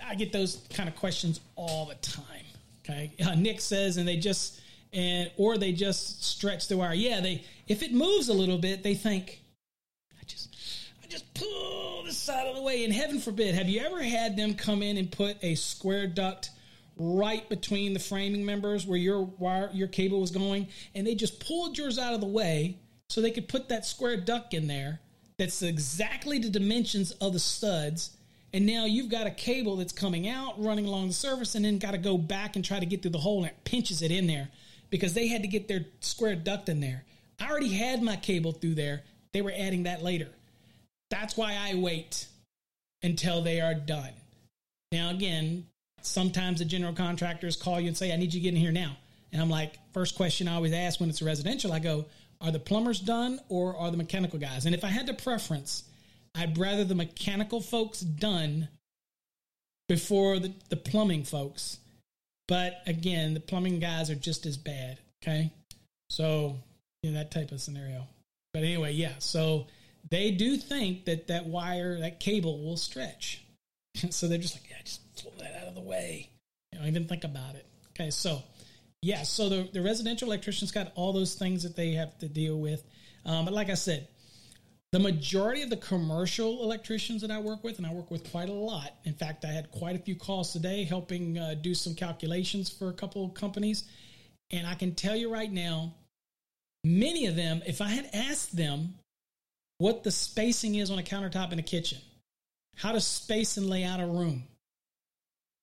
[0.03, 2.45] I get those kind of questions all the time.
[2.83, 3.13] Okay.
[3.23, 4.59] Uh, Nick says, and they just,
[4.93, 6.95] and, or they just stretch the wire.
[6.95, 7.21] Yeah.
[7.21, 9.41] They, if it moves a little bit, they think,
[11.09, 12.83] just pull this out of the way.
[12.83, 16.51] And heaven forbid, have you ever had them come in and put a square duct
[16.97, 21.45] right between the framing members where your wire, your cable was going, and they just
[21.45, 22.79] pulled yours out of the way
[23.09, 24.99] so they could put that square duct in there
[25.37, 28.11] that's exactly the dimensions of the studs.
[28.53, 31.77] And now you've got a cable that's coming out, running along the surface, and then
[31.77, 34.11] got to go back and try to get through the hole, and it pinches it
[34.11, 34.49] in there
[34.89, 37.03] because they had to get their square duct in there.
[37.39, 39.03] I already had my cable through there.
[39.33, 40.29] They were adding that later.
[41.09, 42.27] That's why I wait
[43.03, 44.13] until they are done.
[44.91, 45.65] Now, again,
[46.01, 48.71] sometimes the general contractors call you and say, I need you to get in here
[48.71, 48.97] now.
[49.31, 52.05] And I'm like, first question I always ask when it's residential, I go,
[52.41, 54.65] are the plumbers done or are the mechanical guys?
[54.65, 55.83] And if I had to preference,
[56.33, 58.67] I'd rather the mechanical folks done
[59.87, 61.79] before the, the plumbing folks.
[62.47, 64.99] But again, the plumbing guys are just as bad.
[65.23, 65.51] Okay.
[66.09, 66.57] So,
[67.01, 68.07] you know, that type of scenario.
[68.53, 69.13] But anyway, yeah.
[69.19, 69.67] So
[70.09, 73.43] they do think that that wire, that cable will stretch.
[74.09, 76.29] so they're just like, yeah, just pull that out of the way.
[76.71, 77.65] You don't even think about it.
[77.89, 78.43] Okay, so
[79.01, 82.59] yeah, so the, the residential electricians got all those things that they have to deal
[82.59, 82.83] with.
[83.25, 84.07] Um, but like I said,
[84.91, 88.49] the majority of the commercial electricians that I work with, and I work with quite
[88.49, 88.93] a lot.
[89.03, 92.89] In fact, I had quite a few calls today helping uh, do some calculations for
[92.89, 93.83] a couple of companies.
[94.51, 95.93] And I can tell you right now,
[96.83, 98.95] many of them, if I had asked them
[99.77, 101.99] what the spacing is on a countertop in a kitchen,
[102.75, 104.43] how to space and lay out a room,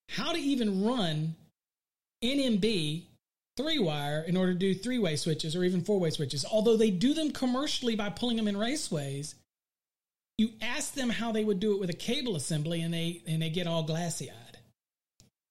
[0.08, 1.34] how to even run
[2.22, 3.04] NMB
[3.56, 6.44] three wire in order to do three way switches or even four way switches.
[6.44, 9.34] Although they do them commercially by pulling them in raceways,
[10.38, 13.42] you ask them how they would do it with a cable assembly and they and
[13.42, 14.58] they get all glassy eyed.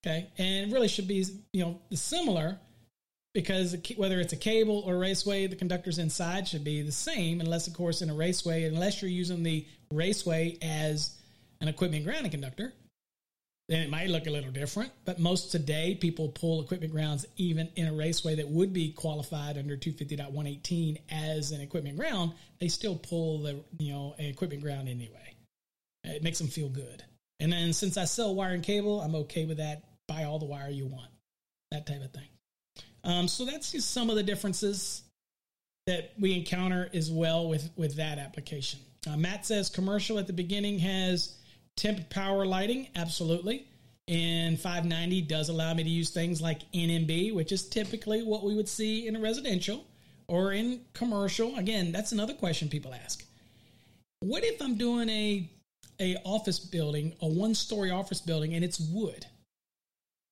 [0.04, 2.58] Okay, and really should be you know similar
[3.34, 7.68] because whether it's a cable or raceway, the conductors inside should be the same, unless,
[7.68, 11.16] of course, in a raceway, unless you're using the raceway as
[11.62, 12.74] an equipment grounding conductor,
[13.70, 14.92] then it might look a little different.
[15.06, 19.58] But most today, people pull equipment grounds even in a raceway that would be qualified
[19.58, 22.34] under 250.118 as an equipment ground.
[22.60, 25.36] They still pull the you know an equipment ground anyway.
[26.04, 27.04] It makes them feel good.
[27.40, 29.84] And then since I sell wire and cable, I'm okay with that.
[30.08, 31.10] Buy all the wire you want,
[31.72, 32.28] that type of thing.
[33.04, 35.04] Um, so that's just some of the differences
[35.88, 38.80] that we encounter as well with, with that application.
[39.10, 41.36] Uh, Matt says commercial at the beginning has
[41.76, 42.88] temp power lighting.
[42.96, 43.66] Absolutely.
[44.08, 48.56] And 590 does allow me to use things like NMB, which is typically what we
[48.56, 49.86] would see in a residential
[50.28, 51.56] or in commercial.
[51.56, 53.24] Again, that's another question people ask.
[54.20, 55.50] What if I'm doing a
[56.00, 59.26] a office building, a one story office building, and it's wood?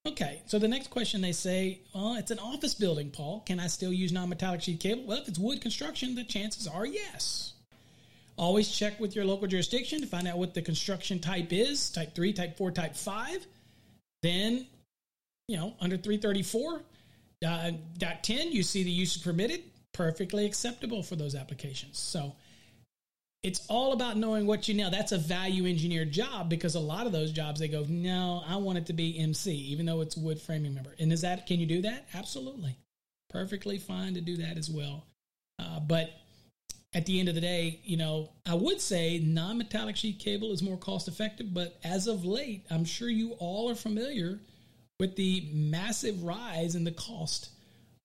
[0.08, 3.44] Okay, so the next question they say, well, it's an office building, Paul.
[3.46, 5.04] Can I still use non metallic sheath cable?
[5.04, 7.54] Well, if it's wood construction, the chances are yes.
[8.38, 12.16] Always check with your local jurisdiction to find out what the construction type is type
[12.16, 13.46] 3, type 4, type 5.
[14.24, 14.66] Then,
[15.50, 16.82] you know, under 334,
[17.46, 22.00] uh, dot 10, you see the use permitted, perfectly acceptable for those applications.
[22.00, 22.34] So,
[23.42, 24.90] it's all about knowing what you know.
[24.90, 28.58] That's a value engineered job because a lot of those jobs they go, no, I
[28.58, 30.94] want it to be MC, even though it's wood framing member.
[31.00, 32.08] And is that can you do that?
[32.14, 32.76] Absolutely,
[33.30, 35.06] perfectly fine to do that as well.
[35.58, 36.12] Uh, but
[36.94, 40.52] at the end of the day, you know, I would say non metallic sheath cable
[40.52, 44.40] is more cost effective, but as of late, I'm sure you all are familiar
[45.00, 47.52] with the massive rise in the cost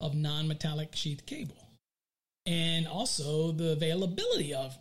[0.01, 1.57] of non metallic sheath cable.
[2.47, 4.77] And also the availability of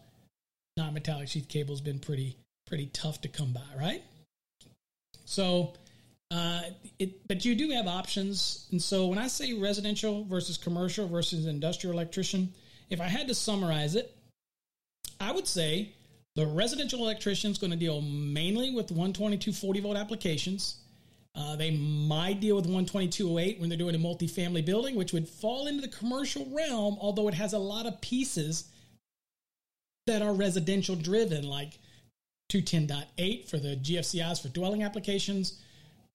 [0.78, 4.04] non metallic sheath cable has been pretty, pretty tough to come by, right?
[5.26, 5.74] So,
[6.32, 6.62] uh,
[7.00, 8.68] it, but you do have options.
[8.72, 12.54] And so when I say residential versus commercial versus industrial electrician,
[12.90, 14.16] if I had to summarize it,
[15.20, 15.94] I would say
[16.36, 20.78] the residential electrician is going to deal mainly with 122 40 volt applications.
[21.36, 25.66] Uh, they might deal with 12208 when they're doing a multifamily building, which would fall
[25.66, 28.66] into the commercial realm, although it has a lot of pieces
[30.08, 31.80] that are residential driven, like
[32.52, 35.60] 210.8 for the GFCIs for dwelling applications,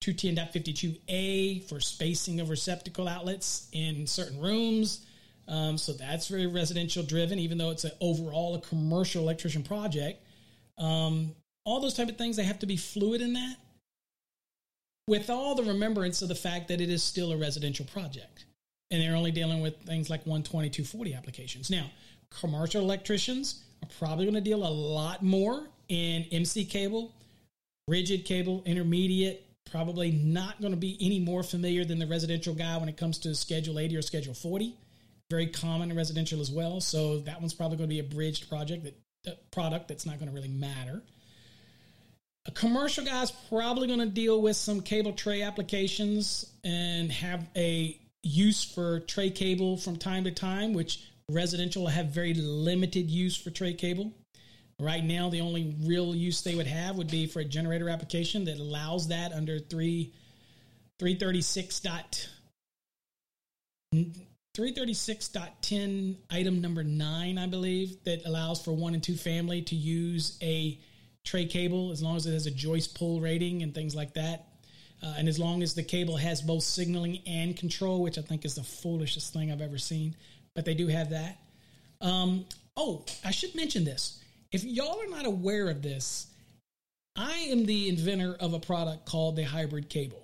[0.03, 5.05] 210.52a for spacing of receptacle outlets in certain rooms.
[5.49, 10.23] Um, so that's very residential driven, even though it's an overall a commercial electrician project.
[10.77, 11.35] Um,
[11.65, 13.57] all those type of things, they have to be fluid in that
[15.09, 18.45] with all the remembrance of the fact that it is still a residential project.
[18.91, 21.71] And they're only dealing with things like 120, 240 applications.
[21.71, 21.91] Now,
[22.31, 27.13] commercial electricians are probably going to deal a lot more in MC cable,
[27.87, 32.77] rigid cable, intermediate, probably not going to be any more familiar than the residential guy
[32.79, 34.75] when it comes to Schedule 80 or Schedule 40.
[35.31, 36.81] Very common in residential as well.
[36.81, 40.19] So that one's probably going to be a bridged project that uh, product that's not
[40.19, 41.03] going to really matter.
[42.47, 48.01] A commercial guy's probably going to deal with some cable tray applications and have a
[48.23, 53.51] use for tray cable from time to time, which residential have very limited use for
[53.51, 54.13] tray cable.
[54.81, 58.45] Right now, the only real use they would have would be for a generator application
[58.45, 60.13] that allows that under 3
[60.99, 62.29] 336 dot
[63.95, 70.37] 336.10 item number 9 I believe that allows for one and two family to use
[70.43, 70.79] a
[71.25, 74.47] tray cable as long as it has a joist pull rating and things like that.
[75.03, 78.45] Uh, and as long as the cable has both signaling and control, which I think
[78.45, 80.17] is the foolishest thing I've ever seen,
[80.59, 81.39] but they do have that.
[82.01, 82.45] Um,
[82.77, 84.19] oh, I should mention this.
[84.51, 86.27] If y'all are not aware of this,
[87.15, 90.21] I am the inventor of a product called the hybrid cable.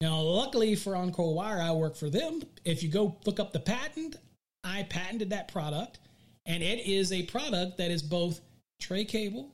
[0.00, 2.42] Now, luckily for Encore Wire, I work for them.
[2.64, 4.14] If you go look up the patent,
[4.62, 5.98] I patented that product,
[6.46, 8.40] and it is a product that is both
[8.80, 9.50] tray cable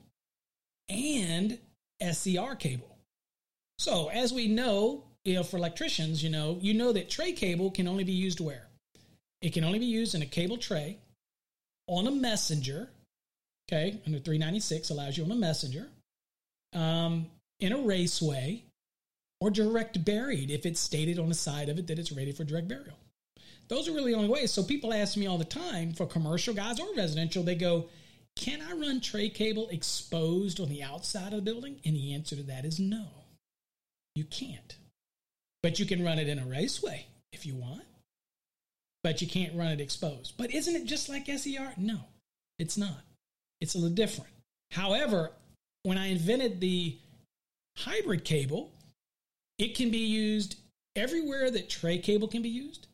[0.89, 1.57] and
[1.99, 2.95] SER cable.
[3.79, 7.71] So, as we know, you know, for electricians, you know, you know that tray cable
[7.71, 8.68] can only be used where?
[9.41, 10.97] It can only be used in a cable tray
[11.87, 12.89] on a messenger
[13.69, 15.87] Okay, under 396 allows you on a messenger,
[16.73, 17.27] um,
[17.59, 18.63] in a raceway,
[19.39, 22.43] or direct buried if it's stated on the side of it that it's rated for
[22.43, 22.97] direct burial.
[23.67, 24.51] Those are really the only ways.
[24.51, 27.89] So people ask me all the time for commercial guys or residential, they go,
[28.35, 31.79] Can I run tray cable exposed on the outside of the building?
[31.85, 33.05] And the answer to that is no.
[34.15, 34.77] You can't.
[35.61, 37.83] But you can run it in a raceway if you want.
[39.03, 40.33] But you can't run it exposed.
[40.37, 41.73] But isn't it just like SER?
[41.77, 41.99] No,
[42.57, 43.03] it's not.
[43.61, 44.31] It's a little different.
[44.71, 45.31] However,
[45.83, 46.97] when I invented the
[47.77, 48.71] hybrid cable,
[49.57, 50.57] it can be used
[50.95, 52.87] everywhere that tray cable can be used.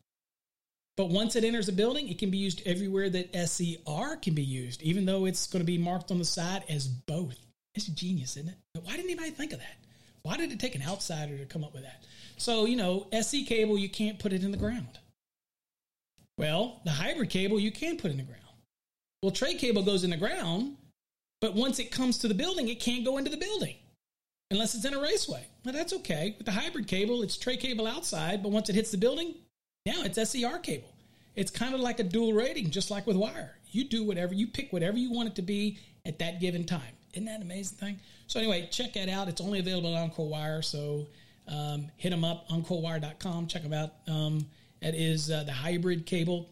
[0.96, 4.42] But once it enters a building, it can be used everywhere that SER can be
[4.42, 7.36] used, even though it's going to be marked on the side as both.
[7.74, 8.80] It's genius, isn't it?
[8.82, 9.76] Why didn't anybody think of that?
[10.22, 12.04] Why did it take an outsider to come up with that?
[12.38, 14.98] So, you know, SC cable, you can't put it in the ground.
[16.38, 18.42] Well, the hybrid cable, you can put in the ground.
[19.22, 20.76] Well, tray cable goes in the ground,
[21.40, 23.76] but once it comes to the building, it can't go into the building
[24.50, 25.46] unless it's in a raceway.
[25.64, 26.34] Well, that's okay.
[26.36, 29.34] With the hybrid cable, it's tray cable outside, but once it hits the building,
[29.84, 30.92] now it's SER cable.
[31.34, 33.56] It's kind of like a dual rating, just like with wire.
[33.70, 36.80] You do whatever, you pick whatever you want it to be at that given time.
[37.12, 38.00] Isn't that an amazing thing?
[38.26, 39.28] So, anyway, check that out.
[39.28, 40.62] It's only available on Encore Wire.
[40.62, 41.06] So,
[41.48, 43.46] um, hit them up, encorewire.com.
[43.46, 43.92] Check them out.
[44.06, 44.46] Um,
[44.82, 46.48] that is uh, the hybrid cable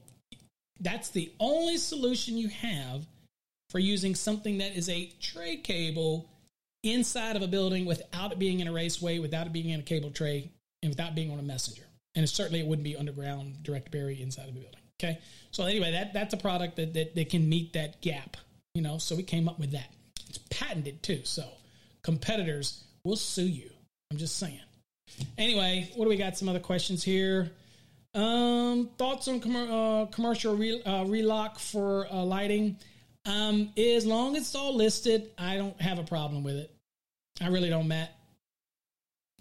[0.81, 3.07] that's the only solution you have
[3.71, 6.29] for using something that is a tray cable
[6.83, 9.83] inside of a building without it being in a raceway, without it being in a
[9.83, 10.51] cable tray,
[10.83, 11.83] and without being on a messenger.
[12.15, 14.81] And certainly it wouldn't be underground direct bury inside of a building.
[15.03, 15.19] Okay.
[15.51, 18.37] So anyway, that, that's a product that, that, that can meet that gap.
[18.75, 19.93] You know, so we came up with that.
[20.29, 21.23] It's patented too.
[21.25, 21.45] So
[22.03, 23.71] competitors will sue you.
[24.11, 24.61] I'm just saying.
[25.39, 26.37] Anyway, what do we got?
[26.37, 27.51] Some other questions here.
[28.15, 32.77] Um, thoughts on com- uh, commercial re- uh, relock for uh, lighting?
[33.27, 36.71] Um, as long as it's all listed, I don't have a problem with it.
[37.41, 38.13] I really don't, Matt.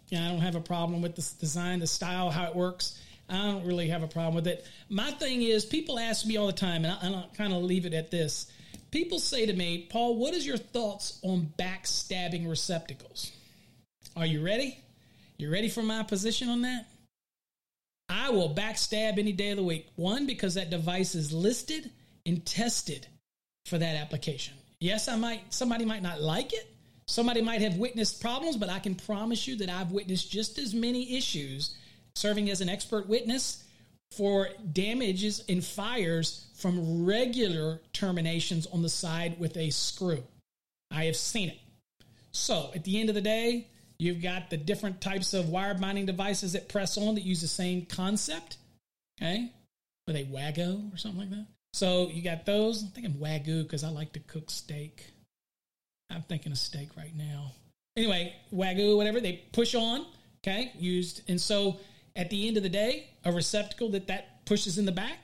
[0.10, 3.00] Yeah, I don't have a problem with the design, the style, how it works.
[3.30, 4.66] I don't really have a problem with it.
[4.90, 7.64] My thing is, people ask me all the time, and I, and I'll kind of
[7.64, 8.48] leave it at this.
[8.92, 13.32] People say to me, Paul, what is your thoughts on backstabbing receptacles?
[14.16, 14.78] Are you ready?
[15.38, 16.86] You ready for my position on that?
[18.10, 19.88] I will backstab any day of the week.
[19.96, 21.92] One, because that device is listed
[22.26, 23.08] and tested
[23.66, 24.54] for that application.
[24.80, 26.70] Yes, I might somebody might not like it.
[27.08, 30.74] Somebody might have witnessed problems, but I can promise you that I've witnessed just as
[30.74, 31.76] many issues
[32.16, 33.64] serving as an expert witness
[34.12, 40.24] for damages and fires from regular terminations on the side with a screw.
[40.92, 41.60] I have seen it.
[42.32, 43.68] So, at the end of the day,
[44.04, 47.48] You've got the different types of wire binding devices that press on that use the
[47.48, 48.58] same concept.
[49.22, 49.50] Okay.
[50.06, 51.46] With they Wago or something like that.
[51.72, 52.84] So you got those.
[52.84, 55.06] I'm thinking Wagyu because I like to cook steak.
[56.10, 57.54] I'm thinking of steak right now.
[57.96, 60.06] Anyway, Wagyu, whatever, they push on.
[60.46, 60.74] Okay.
[60.78, 61.22] Used.
[61.30, 61.78] And so
[62.14, 65.18] at the end of the day, a receptacle that that pushes in the back,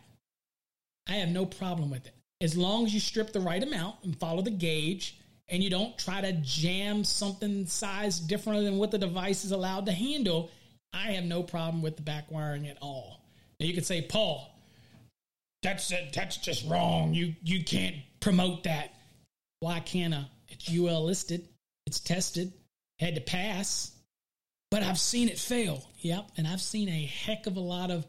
[1.09, 2.13] I have no problem with it.
[2.39, 5.19] As long as you strip the right amount and follow the gauge
[5.49, 9.85] and you don't try to jam something size different than what the device is allowed
[9.87, 10.49] to handle,
[10.93, 13.21] I have no problem with the back wiring at all.
[13.59, 14.55] Now you could say, Paul,
[15.61, 17.13] that's uh, that's just wrong.
[17.13, 18.93] You you can't promote that.
[19.59, 20.25] Why can't I?
[20.47, 21.47] It's UL listed.
[21.85, 22.53] It's tested.
[22.99, 23.91] Had to pass.
[24.71, 25.83] But I've seen it fail.
[25.99, 28.05] Yep, and I've seen a heck of a lot of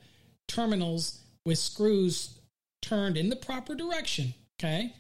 [0.47, 2.39] terminals with screws
[2.83, 4.35] turned in the proper direction.
[4.59, 4.95] Okay,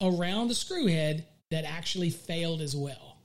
[0.00, 3.18] around the screw head that actually failed as well.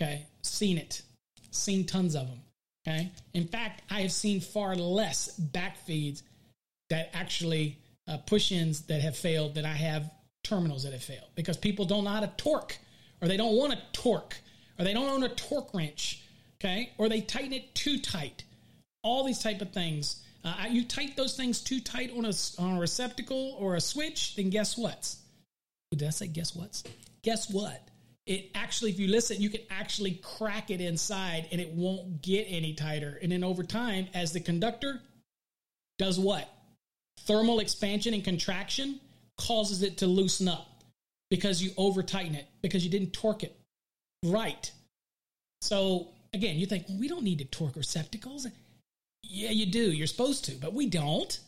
[0.00, 1.02] Okay, seen it,
[1.50, 2.40] seen tons of them.
[2.86, 6.22] Okay, in fact, I have seen far less back feeds
[6.90, 10.10] that actually uh, push ins that have failed than I have
[10.44, 12.78] terminals that have failed because people don't know how to torque
[13.20, 14.36] or they don't want to torque
[14.78, 16.22] or they don't own a torque wrench.
[16.60, 18.42] Okay, or they tighten it too tight.
[19.04, 20.22] All these type of things.
[20.44, 24.36] Uh, you tighten those things too tight on a, on a receptacle or a switch,
[24.36, 25.14] then guess what?
[25.90, 26.82] Did I say guess what?
[27.22, 27.88] Guess what?
[28.26, 32.44] It actually, if you listen, you can actually crack it inside and it won't get
[32.48, 33.18] any tighter.
[33.22, 35.00] And then over time, as the conductor
[35.98, 36.48] does what?
[37.20, 39.00] Thermal expansion and contraction
[39.38, 40.82] causes it to loosen up
[41.30, 43.56] because you over tighten it, because you didn't torque it
[44.24, 44.70] right.
[45.62, 48.46] So again, you think, well, we don't need to torque receptacles.
[49.22, 49.90] Yeah, you do.
[49.90, 51.38] You're supposed to, but we don't.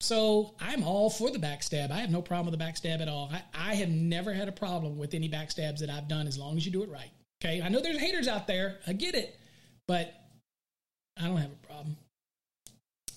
[0.00, 1.90] So I'm all for the backstab.
[1.90, 3.30] I have no problem with the backstab at all.
[3.32, 6.56] I, I have never had a problem with any backstabs that I've done as long
[6.56, 7.10] as you do it right.
[7.42, 7.62] Okay.
[7.62, 8.80] I know there's haters out there.
[8.86, 9.38] I get it.
[9.86, 10.14] But
[11.18, 11.96] I don't have a problem.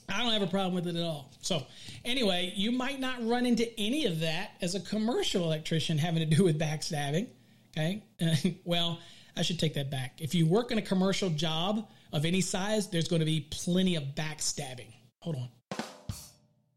[0.09, 1.31] I don't have a problem with it at all.
[1.41, 1.65] So,
[2.05, 6.35] anyway, you might not run into any of that as a commercial electrician having to
[6.35, 7.27] do with backstabbing.
[7.75, 8.03] Okay.
[8.65, 8.99] well,
[9.35, 10.21] I should take that back.
[10.21, 13.95] If you work in a commercial job of any size, there's going to be plenty
[13.95, 14.93] of backstabbing.
[15.21, 15.49] Hold on.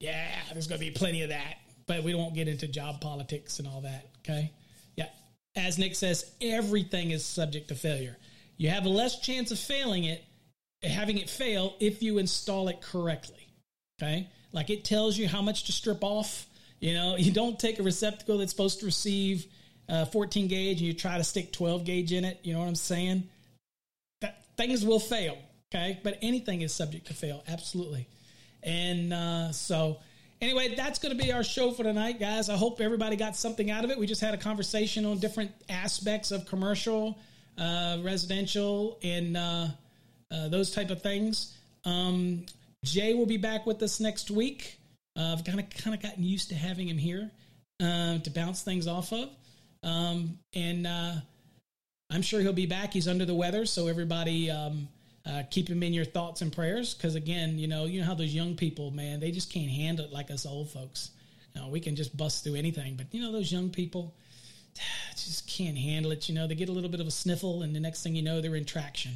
[0.01, 3.59] Yeah, there's going to be plenty of that, but we won't get into job politics
[3.59, 4.09] and all that.
[4.25, 4.51] Okay.
[4.97, 5.09] Yeah.
[5.55, 8.17] As Nick says, everything is subject to failure.
[8.57, 10.25] You have a less chance of failing it,
[10.83, 13.47] having it fail if you install it correctly.
[14.03, 14.29] Okay.
[14.53, 16.47] Like it tells you how much to strip off.
[16.81, 19.47] You know, you don't take a receptacle that's supposed to receive
[19.87, 22.41] uh, 14 gauge and you try to stick 12 gauge in it.
[22.43, 23.29] You know what I'm saying?
[24.23, 25.37] That things will fail.
[25.75, 26.01] Okay.
[26.03, 27.45] But anything is subject to fail.
[27.47, 28.09] Absolutely.
[28.63, 29.99] And uh, so,
[30.41, 32.49] anyway, that's going to be our show for tonight, guys.
[32.49, 33.99] I hope everybody got something out of it.
[33.99, 37.19] We just had a conversation on different aspects of commercial,
[37.59, 39.69] uh, residential, and uh,
[40.31, 41.57] uh those type of things.
[41.85, 42.47] Um,
[42.85, 44.79] Jay will be back with us next week.
[45.17, 47.31] Uh, I've kind of kind of gotten used to having him here
[47.83, 49.29] uh, to bounce things off of,
[49.83, 52.93] um, and I'm sure he'll be back.
[52.93, 54.51] He's under the weather, so everybody.
[54.51, 54.89] Um,
[55.31, 56.95] uh, keep him in your thoughts and prayers.
[56.95, 60.05] Because again you know you know how those young people man they just can't handle
[60.05, 61.11] it like us old folks.
[61.55, 64.15] You know, we can just bust through anything but you know those young people
[65.13, 66.47] just can't handle it you know.
[66.47, 68.57] They get a little bit of a sniffle and the next thing you know they're
[68.57, 69.13] in traction.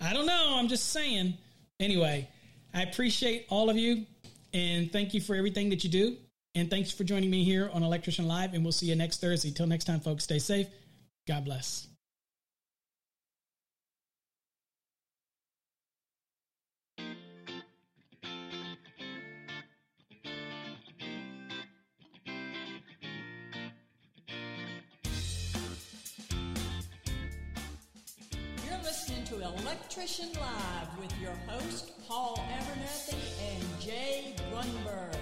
[0.00, 0.54] I don't know.
[0.56, 1.34] I'm just saying.
[1.80, 2.28] Anyway
[2.74, 4.04] i appreciate all of you
[4.52, 6.16] and thank you for everything that you do.
[6.54, 9.50] And thanks for joining me here on electrician live and we'll see you next thursday.
[9.50, 10.68] Till next time folks stay safe.
[11.26, 11.97] God bless
[29.42, 35.14] Electrician Live with your host, Paul Abernathy and Jay Grunberg.